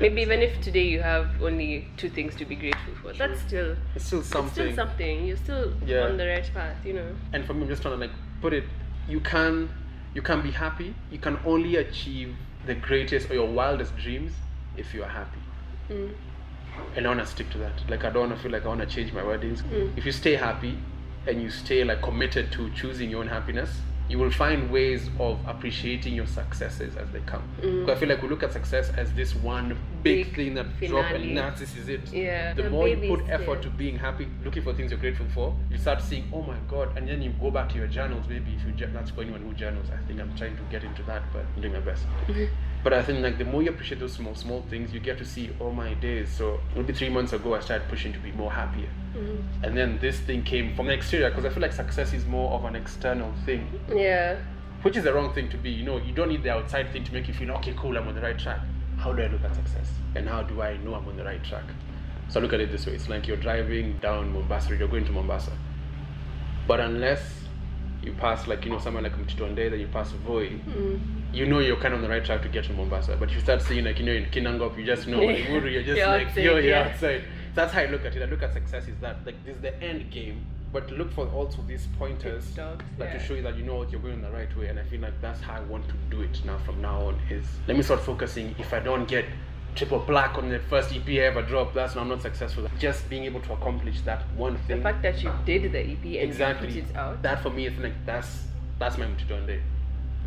[0.00, 3.76] Maybe even if today you have only two things to be grateful for, that's still
[3.94, 4.52] it's still it's something.
[4.52, 5.26] still something.
[5.26, 6.04] You're still Yeah.
[6.04, 7.14] on the right path, you know.
[7.32, 8.64] and for me, I'm just trying to like put it.
[9.08, 9.68] You can,
[10.14, 10.94] you can be happy.
[11.10, 12.34] You can only achieve
[12.66, 14.32] the greatest or your wildest dreams
[14.76, 15.40] if you are happy.
[15.90, 16.12] Mm.
[16.96, 17.72] And I want to stick to that.
[17.88, 19.62] Like I don't want to feel like I want to change my weddings.
[19.62, 19.96] Mm.
[19.96, 20.78] If you stay happy,
[21.26, 23.70] and you stay like committed to choosing your own happiness,
[24.08, 27.42] you will find ways of appreciating your successes as they come.
[27.60, 27.88] Mm.
[27.88, 31.06] I feel like we look at success as this one big, Big thing that drop
[31.06, 31.28] finale.
[31.28, 32.12] and that's this is it.
[32.12, 32.52] Yeah.
[32.52, 35.56] The The more you put effort to being happy, looking for things you're grateful for,
[35.70, 38.26] you start seeing, oh my god, and then you go back to your journals.
[38.28, 41.02] Maybe if you that's for anyone who journals, I think I'm trying to get into
[41.04, 42.04] that, but I'm doing my best.
[42.84, 45.24] But I think like the more you appreciate those small small things, you get to
[45.24, 46.28] see, oh my days.
[46.28, 49.42] So maybe three months ago, I started pushing to be more happier, Mm.
[49.64, 52.52] and then this thing came from the exterior because I feel like success is more
[52.52, 54.36] of an external thing, Yeah.
[54.82, 55.70] which is the wrong thing to be.
[55.70, 58.06] You know, you don't need the outside thing to make you feel okay, cool, I'm
[58.08, 58.60] on the right track.
[58.98, 61.42] How do I look at success, and how do I know I'm on the right
[61.42, 61.64] track?
[62.28, 65.04] So I look at it this way: it's like you're driving down Mombasa, you're going
[65.06, 65.52] to Mombasa,
[66.66, 67.22] but unless
[68.02, 71.00] you pass like you know somewhere like Mtito Andei, then you pass Voi, Mm.
[71.34, 73.16] You know you're kind of on the right track to get to Mombasa.
[73.18, 75.20] But you start seeing like you know in Kinangop, you just know.
[75.20, 76.90] You're just You're like outside, yo, you're yeah.
[76.92, 77.24] outside.
[77.54, 78.22] That's how I look at it.
[78.22, 81.26] I look at success is that like this is the end game, but look for
[81.28, 83.18] also these pointers stops, that yeah.
[83.18, 84.68] to show you that you know what you're going the right way.
[84.68, 87.18] And I feel like that's how I want to do it now from now on.
[87.28, 88.54] Is let me start focusing.
[88.58, 89.24] If I don't get
[89.74, 92.68] triple black on the first EP I ever drop, that's when I'm not successful.
[92.78, 94.76] Just being able to accomplish that one thing.
[94.76, 96.68] The fact that you did the EP and exactly.
[96.68, 97.22] put it out.
[97.22, 98.44] That for me is like that's
[98.78, 99.60] that's my Mtito Andei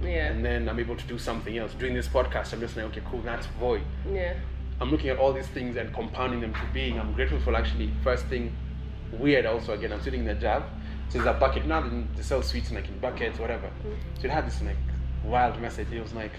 [0.01, 0.27] yeah.
[0.27, 1.73] and then I'm able to do something else.
[1.73, 3.81] Doing this podcast, I'm just like, okay, cool, that's Voi.
[4.11, 4.33] yeah.
[4.79, 6.99] I'm looking at all these things and compounding them to being.
[6.99, 8.55] I'm grateful for actually first thing
[9.11, 9.91] weird also again.
[9.91, 10.63] I'm sitting in the job
[11.09, 11.65] So there's a bucket.
[11.65, 11.81] Now
[12.15, 13.69] they sell sweets like in buckets, whatever.
[14.19, 14.77] So it had this like
[15.23, 15.87] wild message.
[15.91, 16.33] It was like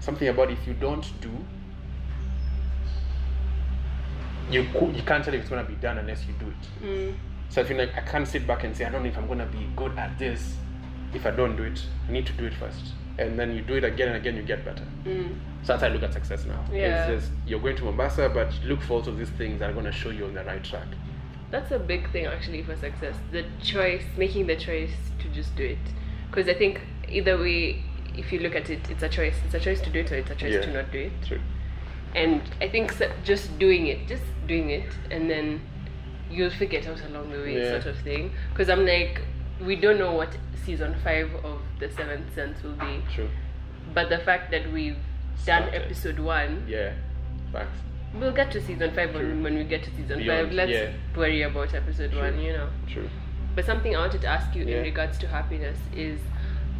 [0.00, 1.30] something about if you don't do,
[4.50, 6.84] you you can't tell if it's gonna be done unless you do it.
[6.84, 7.14] Mm.
[7.48, 9.28] So I feel like I can't sit back and say I don't know if I'm
[9.28, 10.56] gonna be good at this
[11.14, 11.82] if I don't do it.
[12.08, 14.36] I need to do it first, and then you do it again and again.
[14.36, 14.84] You get better.
[15.04, 15.34] Mm.
[15.62, 16.64] So that's how I look at success now.
[16.72, 17.06] Yeah.
[17.08, 19.92] It's just you're going to Mombasa, but look for also these things that are gonna
[19.92, 20.86] show you on the right track.
[21.50, 23.16] That's a big thing actually for success.
[23.32, 25.78] The choice, making the choice to just do it.
[26.30, 27.82] Because I think either way,
[28.16, 29.34] if you look at it, it's a choice.
[29.44, 30.60] It's a choice to do it or it's a choice Yeah.
[30.60, 31.12] to not do it.
[31.26, 31.40] True.
[32.14, 35.60] And I think so- just doing it, just doing it, and then
[36.30, 37.70] you'll figure it out along the way, Yeah.
[37.80, 38.30] sort of thing.
[38.52, 39.20] Because I'm like,
[39.60, 43.28] we don't know what season five of The Seventh Sense will be, True.
[43.94, 44.96] but the fact that we've
[45.46, 46.92] done episode one, Yeah.
[47.52, 47.78] Facts.
[48.14, 49.20] we'll get to season five True.
[49.28, 50.52] when, when we get to season Beyond, five.
[50.52, 50.92] Let's yeah.
[51.16, 52.20] worry about episode True.
[52.20, 52.68] one, you know.
[52.86, 53.08] True.
[53.54, 54.76] But something I wanted to ask you Yeah.
[54.78, 56.20] in regards to happiness is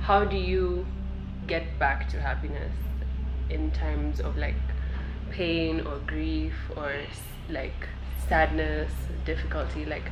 [0.01, 0.87] how do you
[1.47, 2.73] get back to happiness
[3.49, 4.55] in times of like
[5.31, 6.93] pain or grief or
[7.49, 7.89] like
[8.31, 8.91] sadness,
[9.27, 9.85] difficulty?
[9.85, 10.11] Like,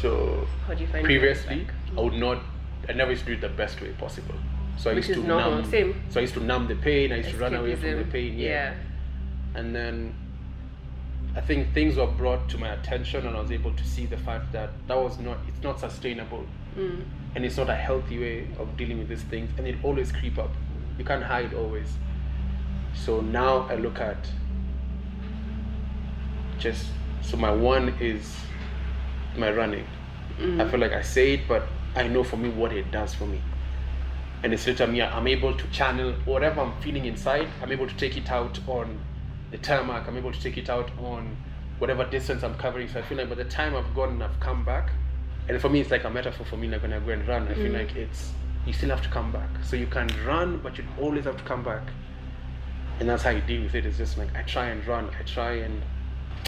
[0.00, 1.66] So how do you find previously.
[1.96, 2.42] I would not.
[2.88, 4.34] I never used to do it the best way possible.
[4.76, 5.64] So I Which used to numb.
[5.70, 6.02] same.
[6.10, 7.12] So I used to numb the pain.
[7.12, 8.38] I used to run away from the pain.
[8.38, 8.48] Yeah.
[8.48, 8.74] yeah.
[9.54, 10.14] And then
[11.36, 14.16] I think things were brought to my attention, and I was able to see the
[14.18, 15.38] fact that that was not.
[15.48, 16.44] It's not sustainable.
[16.78, 17.02] Mm.
[17.34, 20.38] and it's not a healthy way of dealing with these things and it always creep
[20.38, 20.50] up
[20.98, 21.88] you can't hide always
[22.94, 24.30] so now i look at
[26.60, 26.86] just
[27.22, 28.36] so my one is
[29.36, 29.86] my running.
[30.38, 30.70] I mm.
[30.70, 33.40] feel like i say it but i know for me what it does for me.
[34.42, 37.48] And it's literally me i'm able to channel whatever i'm feeling inside.
[37.62, 38.98] I'm able to take it out on
[39.50, 40.08] the tarmac.
[40.08, 41.36] I'm able to take it out on
[41.78, 42.88] whatever distance i'm covering.
[42.88, 44.90] So i feel like by the time i've gone and i've come back
[45.48, 47.48] and for me it's like a metaphor for me like when i go and run
[47.48, 47.78] i feel mm.
[47.78, 48.32] like it's
[48.66, 49.48] you still have to come back.
[49.64, 51.82] So you can run but you always have to come back.
[52.98, 53.86] And that's how you deal with it.
[53.86, 55.10] It's just like i try and run.
[55.18, 55.82] I try and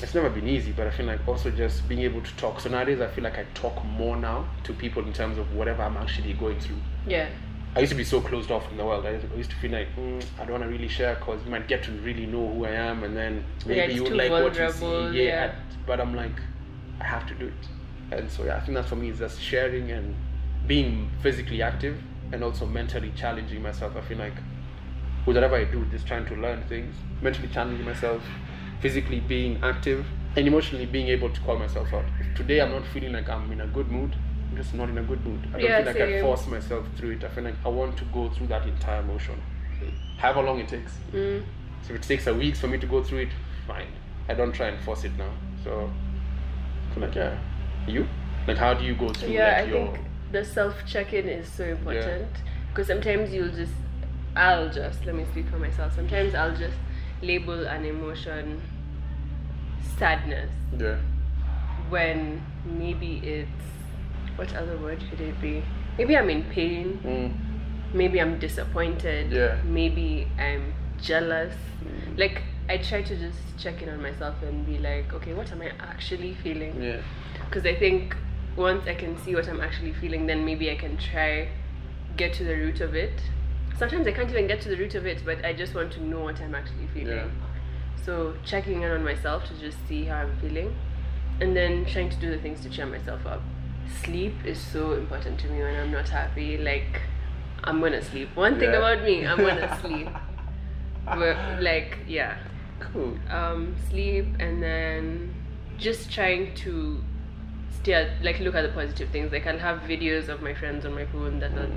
[0.00, 2.68] it's never been easy but i feel like also just being able to talk so
[2.70, 5.96] nowadays i feel like i talk more now to people in terms of whatever i'm
[5.96, 7.28] actually going through Yeah.
[7.74, 9.06] I used to be so closed off from the world.
[9.06, 11.68] I used to feel like mm, I don't want to really share because you might
[11.68, 14.70] get to really know who I am, and then maybe Yeah, you like what you
[14.70, 14.84] see.
[14.84, 15.52] Yeah, yeah.
[15.54, 16.38] I- but I'm like,
[17.00, 17.62] I have to do it,
[18.10, 20.14] and so yeah, I think that for me is just sharing and
[20.66, 21.96] being physically active
[22.30, 23.96] and also mentally challenging myself.
[23.96, 24.36] I feel like
[25.24, 28.22] whatever I do, just trying to learn things, mentally challenging myself,
[28.82, 30.04] physically being active,
[30.36, 32.04] and emotionally being able to call myself out.
[32.20, 34.14] If today I'm not feeling like I'm in a good mood,
[34.50, 35.40] I'm just not in a good mood.
[35.48, 36.22] I don't Yeah, feel like I same.
[36.22, 37.24] force myself through it.
[37.24, 39.40] I feel like I want to go through that entire motion,
[40.18, 40.92] however long it takes.
[41.12, 41.44] Mm.
[41.86, 43.28] So if it takes a week for me to go through it,
[43.66, 43.88] fine.
[44.28, 45.30] I don't try and force it now.
[45.64, 45.90] So,
[46.90, 47.38] I feel like yeah,
[47.86, 48.06] you
[48.46, 51.28] like how do you go through Yeah, like I your think the self check in
[51.28, 52.28] is so important
[52.68, 53.72] because sometimes you'll just,
[54.34, 56.76] I'll just, let me speak for myself, sometimes I'll just
[57.20, 58.60] label an emotion
[59.98, 60.96] sadness yeah
[61.90, 63.50] when maybe it's,
[64.36, 65.62] what other word could it be?
[65.98, 69.58] Maybe I'm in pain, mm, maybe I'm disappointed, Yeah.
[69.62, 71.54] maybe I'm jealous.
[72.16, 75.60] Like, I try to just check in on myself and be like, okay, what am
[75.60, 76.80] I actually feeling?
[76.82, 77.02] yeah
[77.50, 78.16] because I think
[78.56, 81.48] once I can see what I'm actually feeling, then maybe I can try
[82.16, 83.20] get to the root of it.
[83.78, 86.00] Sometimes I can't even get to the root of it, but I just want to
[86.02, 87.16] know what I'm actually feeling.
[87.16, 87.51] Yeah.
[88.04, 90.74] So checking in on myself to just see how I'm feeling,
[91.40, 93.42] and then trying to do the things to cheer myself up.
[94.04, 96.56] Sleep is so important to me when I'm not happy.
[96.58, 97.02] Like
[97.64, 98.34] I'm gonna sleep.
[98.34, 98.78] One thing Yeah.
[98.78, 100.08] about me, I'm gonna sleep.
[101.04, 102.38] But like yeah,
[102.80, 105.34] cool um, sleep and then
[105.78, 107.02] just trying to
[107.70, 110.94] stay like look at the positive things like i'll have videos of my friends on
[110.94, 111.68] my phone that i'll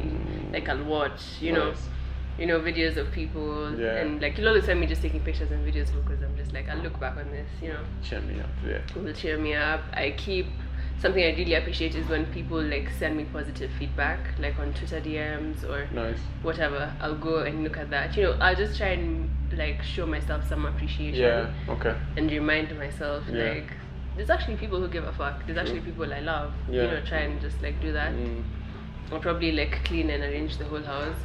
[0.54, 1.90] like i'll watch you know Nice.
[2.38, 3.96] You know videos of people Yeah.
[3.98, 6.68] and like you'll always find me just taking pictures and videos because i'm just like
[6.70, 9.54] i'll look back on this you know cheer me up yeah it will cheer me
[9.54, 10.48] up i keep
[11.00, 15.00] something i really appreciate is when people like send me positive feedback like on twitter
[15.00, 18.88] dms or nice whatever i'll go and look at that you know i'll just try
[18.90, 23.44] and like show myself some appreciation yeah okay and remind myself Yeah.
[23.54, 23.72] like
[24.18, 25.46] there's actually people who give a fuck.
[25.46, 26.54] There's actually people I love.
[26.70, 26.84] Yeah.
[26.84, 28.14] You know, try and just like do that.
[28.14, 28.44] mm,
[29.12, 31.18] I'll probably like clean and arrange the whole house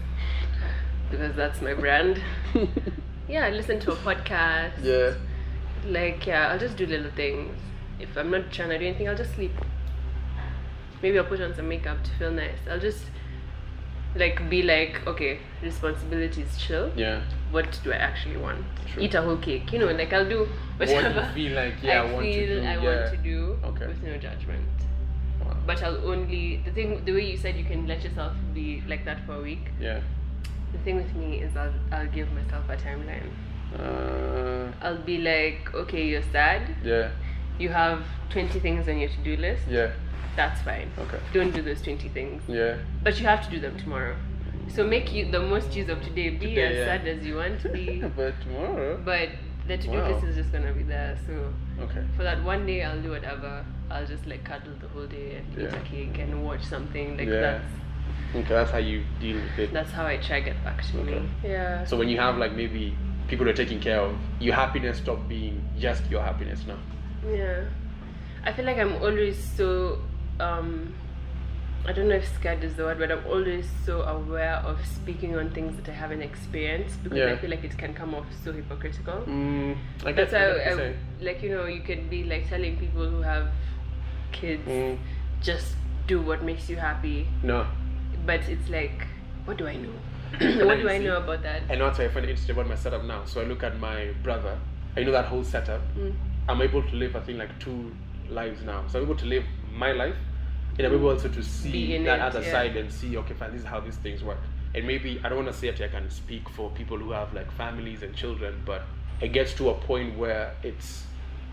[1.11, 2.23] because that's my brand.
[3.29, 4.83] yeah, I listen to a podcast.
[4.83, 5.15] yeah
[5.87, 7.57] Like yeah, I'll just do little things.
[7.99, 9.53] If I'm not trying to do anything, I'll just sleep.
[11.03, 12.59] Maybe I'll put on some makeup to feel nice.
[12.71, 13.05] I'll just
[14.17, 16.91] like be like, okay, responsibilities chill.
[16.97, 18.65] yeah What do I actually want?
[18.93, 19.03] True.
[19.05, 19.73] Eat a whole cake.
[19.73, 21.21] You know, like I'll do what do whatever.
[21.37, 23.59] you feel like yeah I I want feel to do I yeah want to do
[23.65, 23.87] Okay.
[23.87, 24.67] with no judgment.
[25.45, 25.57] Wow.
[25.67, 29.05] but I'll only the thing the way you said you can let yourself be like
[29.07, 29.71] that for a week.
[29.81, 30.01] Yeah.
[30.73, 33.31] The thing with me is I'll I'll give myself a timeline.
[33.79, 36.63] Uh, I'll be like, okay, you're sad.
[36.85, 37.11] yeah.
[37.59, 39.63] You have 20 things on your to-do list.
[39.69, 39.91] Yeah.
[40.35, 40.91] That's fine.
[40.99, 41.19] Okay.
[41.35, 42.43] Don't do those 20 things.
[42.49, 42.79] Yeah.
[43.03, 44.17] But you have to do them tomorrow.
[44.69, 46.31] So make you the most use of today.
[46.31, 46.85] Be Today, as yeah.
[46.87, 48.01] sad as you want to be.
[48.17, 48.99] but tomorrow.
[49.05, 49.29] but
[49.69, 50.11] the to-do Wow.
[50.11, 51.19] list is just gonna be there.
[51.27, 51.53] So
[51.83, 52.03] Okay.
[52.17, 53.65] for that one day, I'll do whatever.
[53.91, 57.17] I'll just like cuddle the whole day and eat a cake and watch something.
[57.19, 57.41] Like Yeah.
[57.41, 57.65] that's
[58.35, 59.73] Okay, that's how you deal with it.
[59.73, 61.19] that's how I try get back to Okay.
[61.21, 61.29] me.
[61.45, 61.85] Yeah.
[61.85, 62.95] So when you have like maybe
[63.29, 66.79] people you're taking care of, your happiness stop being just your happiness now.
[67.29, 67.65] Yeah.
[68.45, 69.99] I feel like I'm always so
[70.39, 70.95] um
[71.87, 75.37] I don't know if scared is the word, but I'm always so aware of speaking
[75.39, 78.53] on things that I haven't experienced because I feel like it can come off so
[78.53, 79.23] hypocritical.
[79.27, 80.97] Mm, I That's guess how, I, get what you're I, saying.
[81.23, 83.49] like you know, you could be like telling people who have
[84.31, 84.99] kids, Mm,
[85.41, 85.75] just
[86.07, 87.67] do what makes you happy, no.
[88.31, 89.09] But it's like,
[89.45, 89.97] what do I know?
[90.65, 91.63] What do I know about that?
[91.69, 93.25] And that's why I find it interesting about my setup now.
[93.25, 94.57] So I look at my brother.
[94.97, 95.81] I know that whole setup.
[95.97, 96.15] Mm.
[96.49, 97.93] I'm able to live, I think, like two
[98.29, 98.85] lives now.
[98.87, 99.43] So I'm able to live
[99.75, 100.15] my life,
[100.79, 102.53] and I'm able also to see that it, other yeah.
[102.53, 104.39] side and see, okay, fine, this is how these things work.
[104.77, 107.35] And maybe I don't want to say that I can speak for people who have
[107.35, 108.83] like families and children, but
[109.21, 111.03] it gets to a point where it's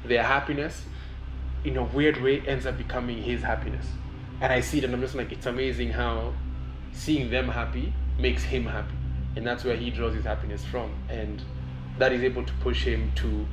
[0.05, 0.84] their happiness,
[1.65, 3.88] in a weird way, ends up becoming his happiness.
[4.41, 6.34] And I see it, and I'm just like, it's amazing how
[6.97, 8.95] seeing them happy makes him happy,
[9.35, 11.41] and that's where he draws his happiness from, and
[11.99, 13.45] that is able to push him to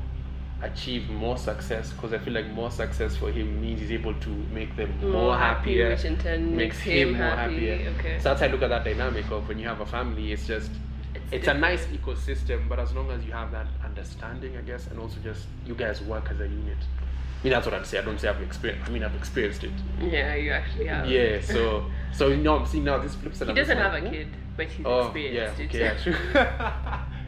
[0.63, 4.29] achieve more success because I feel like more success for him means he's able to
[4.53, 7.95] make them more, More happy, happier, which in turn makes him more happy, happier.
[7.99, 8.19] okay.
[8.19, 10.47] So that's how I look at that dynamic of when you have a family, it's
[10.47, 10.71] just
[11.15, 14.87] It's it's, a nice ecosystem, but as long as you have that understanding, I guess,
[14.87, 16.79] and also just you guys work as a unit.
[17.45, 17.99] Mean that's what I'd say.
[17.99, 18.89] I don't say I've experienced.
[18.89, 19.73] I mean I've experienced it.
[20.01, 21.07] Yeah, you actually have.
[21.09, 21.43] Yeah.
[21.43, 23.49] So so you know I'm seeing now this flip side.
[23.49, 25.65] he doesn't like, have a kid, but he's Oh, yeah, experienced it.
[25.67, 26.17] okay, yeah, true.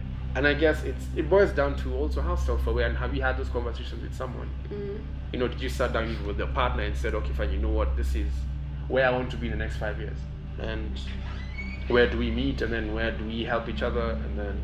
[0.36, 3.36] and I guess it's it boils down to also how self-aware and have you had
[3.36, 4.48] those conversations with someone?
[4.70, 5.00] Mm.
[5.34, 7.68] You know, did you sat down with your partner and said, okay, fine, you know
[7.68, 8.28] what, this is
[8.88, 10.16] where I want to be in the next five years,
[10.60, 10.98] and
[11.88, 14.58] where do we meet, and then where do we help each other, and then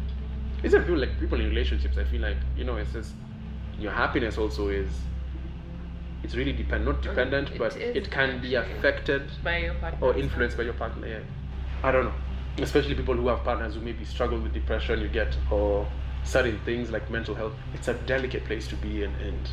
[0.63, 1.99] these are people like people in relationships.
[1.99, 3.13] I feel like you know, it's just
[3.79, 4.89] your happiness also is.
[6.23, 10.07] It's really depend not dependent, it but it can be affected By your partner.
[10.07, 11.07] or influenced by your partner.
[11.07, 11.19] Yeah,
[11.83, 12.15] I don't know.
[12.59, 15.87] Especially people who have partners who maybe struggle with depression, you get, or
[16.25, 17.55] certain things like mental health.
[17.75, 19.51] It's a delicate place to be in, and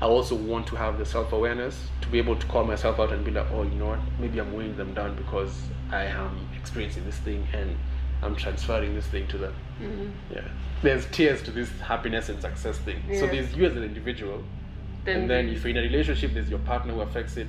[0.00, 3.12] I also want to have the self awareness to be able to call myself out
[3.12, 4.00] and be like, oh, you know what?
[4.20, 7.76] Maybe I'm weighing them down because I am experiencing this thing and
[8.22, 9.54] I'm transferring this thing to them.
[9.80, 10.10] Mhm.
[10.32, 10.40] Yeah.
[10.82, 13.02] There's tiers to this happiness and success thing.
[13.18, 14.44] So there's you as an individual,
[15.04, 17.48] Then and then if you're in a relationship, there's your partner who affects it.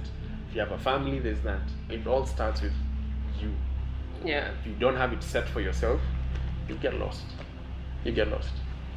[0.49, 1.61] If you have a family, there's that.
[1.89, 2.73] It all starts with
[3.39, 3.51] you.
[4.25, 4.51] Yeah.
[4.59, 6.01] If you don't have it set for yourself,
[6.67, 7.25] you get lost.
[8.03, 8.51] You get lost.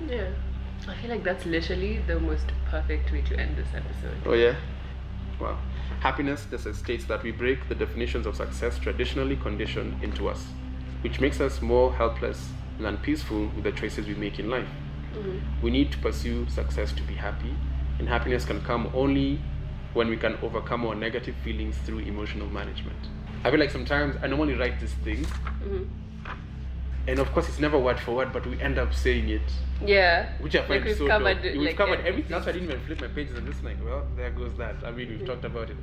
[0.09, 0.29] Yeah.
[0.89, 4.17] I feel like that's literally the most perfect way to end this episode.
[4.25, 4.57] Oh yeah.
[5.41, 5.59] Wow.
[6.01, 10.47] Happiness just states that we break the definitions of success traditionally conditioned into us,
[11.03, 14.69] which makes us more helpless and peaceful with the choices we make in life.
[15.15, 15.41] Mhm.
[15.63, 17.55] We need to pursue success to be happy,
[17.99, 19.39] and happiness can come only
[19.95, 22.99] when we can overcome our negative feelings through emotional management.
[23.45, 25.27] I feel like sometimes I normally write these things,
[25.65, 25.87] Mhm.
[27.07, 29.43] and of course it's never word for word, but we end up saying it,
[29.85, 30.33] Yeah.
[30.41, 31.53] which I Like find we've so covered, dope.
[31.53, 32.09] We've like, covered everything.
[32.09, 32.31] everything.
[32.31, 33.37] That's why I didn't even flip my pages.
[33.39, 34.77] I'm just like, well, there goes that.
[34.85, 35.77] I mean, we've talked about it.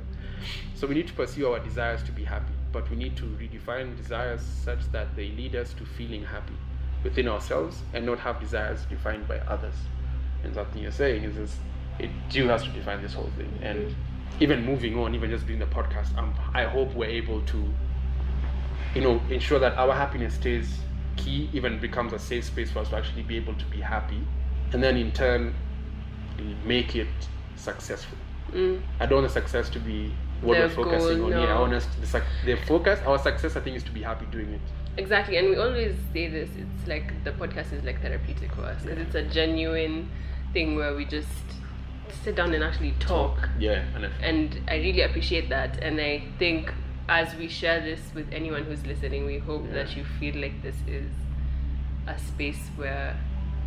[0.74, 3.96] So we need to pursue our desires to be happy, but we need to redefine
[3.96, 6.54] desires such that they lead us to feeling happy
[7.02, 9.74] within ourselves and not have desires defined by others.
[10.42, 11.56] And that thing you're saying is, is
[11.98, 13.52] it you has to define this whole thing.
[13.62, 13.94] And
[14.40, 17.64] even moving on, even just doing the podcast, um, I hope we're able to,
[18.94, 20.78] you know, ensure that our happiness stays
[21.16, 24.20] key, even becomes a safe space for us to actually be able to be happy,
[24.72, 25.54] and then in turn
[26.64, 27.06] make it
[27.56, 28.18] successful.
[28.52, 28.82] Mm.
[29.00, 31.30] I don't want the success to be what we're focusing goal, on.
[31.32, 31.60] Yeah, I no.
[31.62, 34.60] want us the, the focus, our success, I think, is to be happy doing it.
[34.96, 36.50] Exactly, and we always say this.
[36.56, 39.04] It's like the podcast is like therapeutic for us because Yeah.
[39.04, 40.08] it's a genuine
[40.52, 41.28] thing where we just
[42.22, 43.48] sit down and actually talk.
[43.58, 45.82] Yeah, and And I really appreciate that.
[45.82, 46.72] And I think
[47.08, 49.74] as we share this with anyone who's listening, we hope Yeah.
[49.84, 51.10] that you feel like this is
[52.06, 53.16] a space where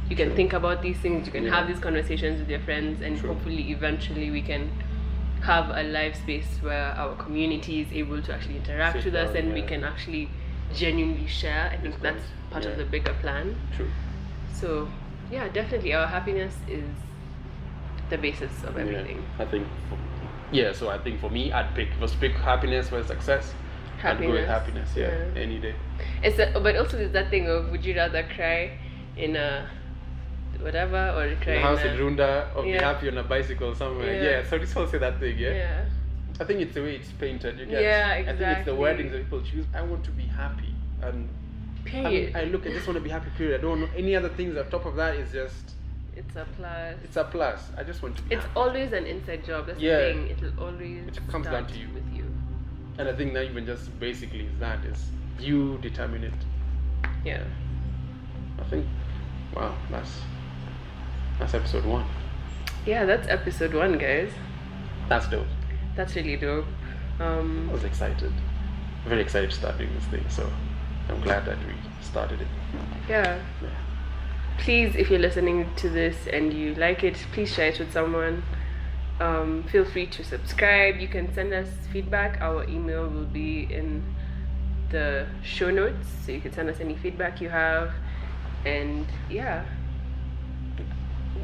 [0.09, 1.55] you can think about these things, you can Yeah.
[1.55, 3.33] have these conversations with your friends, and True.
[3.33, 4.69] hopefully, eventually, we can
[5.41, 9.33] have a live space where our community is able to actually interact Sit with us
[9.33, 10.29] down, and we can actually
[10.73, 11.69] genuinely share.
[11.71, 13.55] I think that's part of the bigger plan.
[13.75, 13.89] true.
[14.53, 14.88] So,
[15.31, 16.85] yeah, definitely, our happiness is
[18.09, 19.17] the basis of everything.
[19.37, 19.67] Yeah, I think.
[19.89, 19.97] For,
[20.51, 21.89] yeah, so I think for me, I'd pick.
[21.89, 23.53] If I was pick happiness versus success,
[24.03, 24.93] I'd go with Happiness.
[24.93, 24.95] happiness.
[24.95, 25.41] Yeah, Yeah.
[25.41, 25.75] any day.
[26.23, 28.77] It's a, but also there's that thing of would you rather cry
[29.17, 29.67] in a
[30.61, 33.23] whatever or cry In a house in in a, Runda or be happy on a
[33.23, 34.13] bicycle somewhere.
[34.13, 34.29] Yeah.
[34.41, 35.37] Yeah, so this all say that thing.
[35.37, 35.49] Yeah?
[35.53, 35.85] yeah.
[36.39, 37.59] I think it's the way it's painted.
[37.59, 37.81] You get.
[37.81, 38.45] Yeah, exactly.
[38.45, 39.03] I think it's the exactly.
[39.05, 39.65] wordings that people choose.
[39.73, 41.27] I want to be happy, and
[41.85, 42.35] I, Period.
[42.35, 42.65] I look.
[42.67, 43.29] I just want to be happy.
[43.37, 43.59] Period.
[43.59, 45.15] I don't know any other things on top of that.
[45.15, 45.73] Is just
[46.18, 46.95] it's a plus.
[47.03, 47.59] it's a plus.
[47.78, 48.59] I just want to be It's happy.
[48.59, 49.68] always an inside job.
[49.68, 49.97] That's Yeah.
[49.99, 50.30] the thing.
[50.30, 51.88] It'll always It comes down to you.
[51.93, 52.26] with you.
[52.97, 56.34] and I think that even just basically that is you determine it.
[57.24, 57.43] Yeah.
[58.59, 58.86] I think.
[59.55, 60.22] Wow, that's
[61.39, 62.05] that's episode one.
[62.86, 64.32] Yeah, that's episode one, guys.
[65.09, 65.45] That's dope.
[65.95, 66.65] That's really dope.
[67.20, 68.32] Um, I was excited.
[69.05, 70.26] Very excited to start doing this thing.
[70.30, 70.49] So
[71.09, 72.47] I'm glad that we started it.
[73.07, 73.39] yeah.
[73.61, 73.70] Yeah.
[74.59, 78.43] Please, if you're listening to this and you like it, please share it with someone.
[79.19, 80.99] Um, feel free to subscribe.
[80.99, 82.41] You can send us feedback.
[82.41, 84.03] Our email will be in
[84.89, 87.91] the show notes, so you can send us any feedback you have.
[88.65, 89.63] And yeah,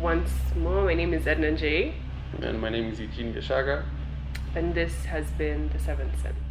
[0.01, 1.93] once more, my name is Edna J,
[2.41, 3.83] And my name is Eugene Gashaga.
[4.55, 6.42] and this has been the Seventh Sense.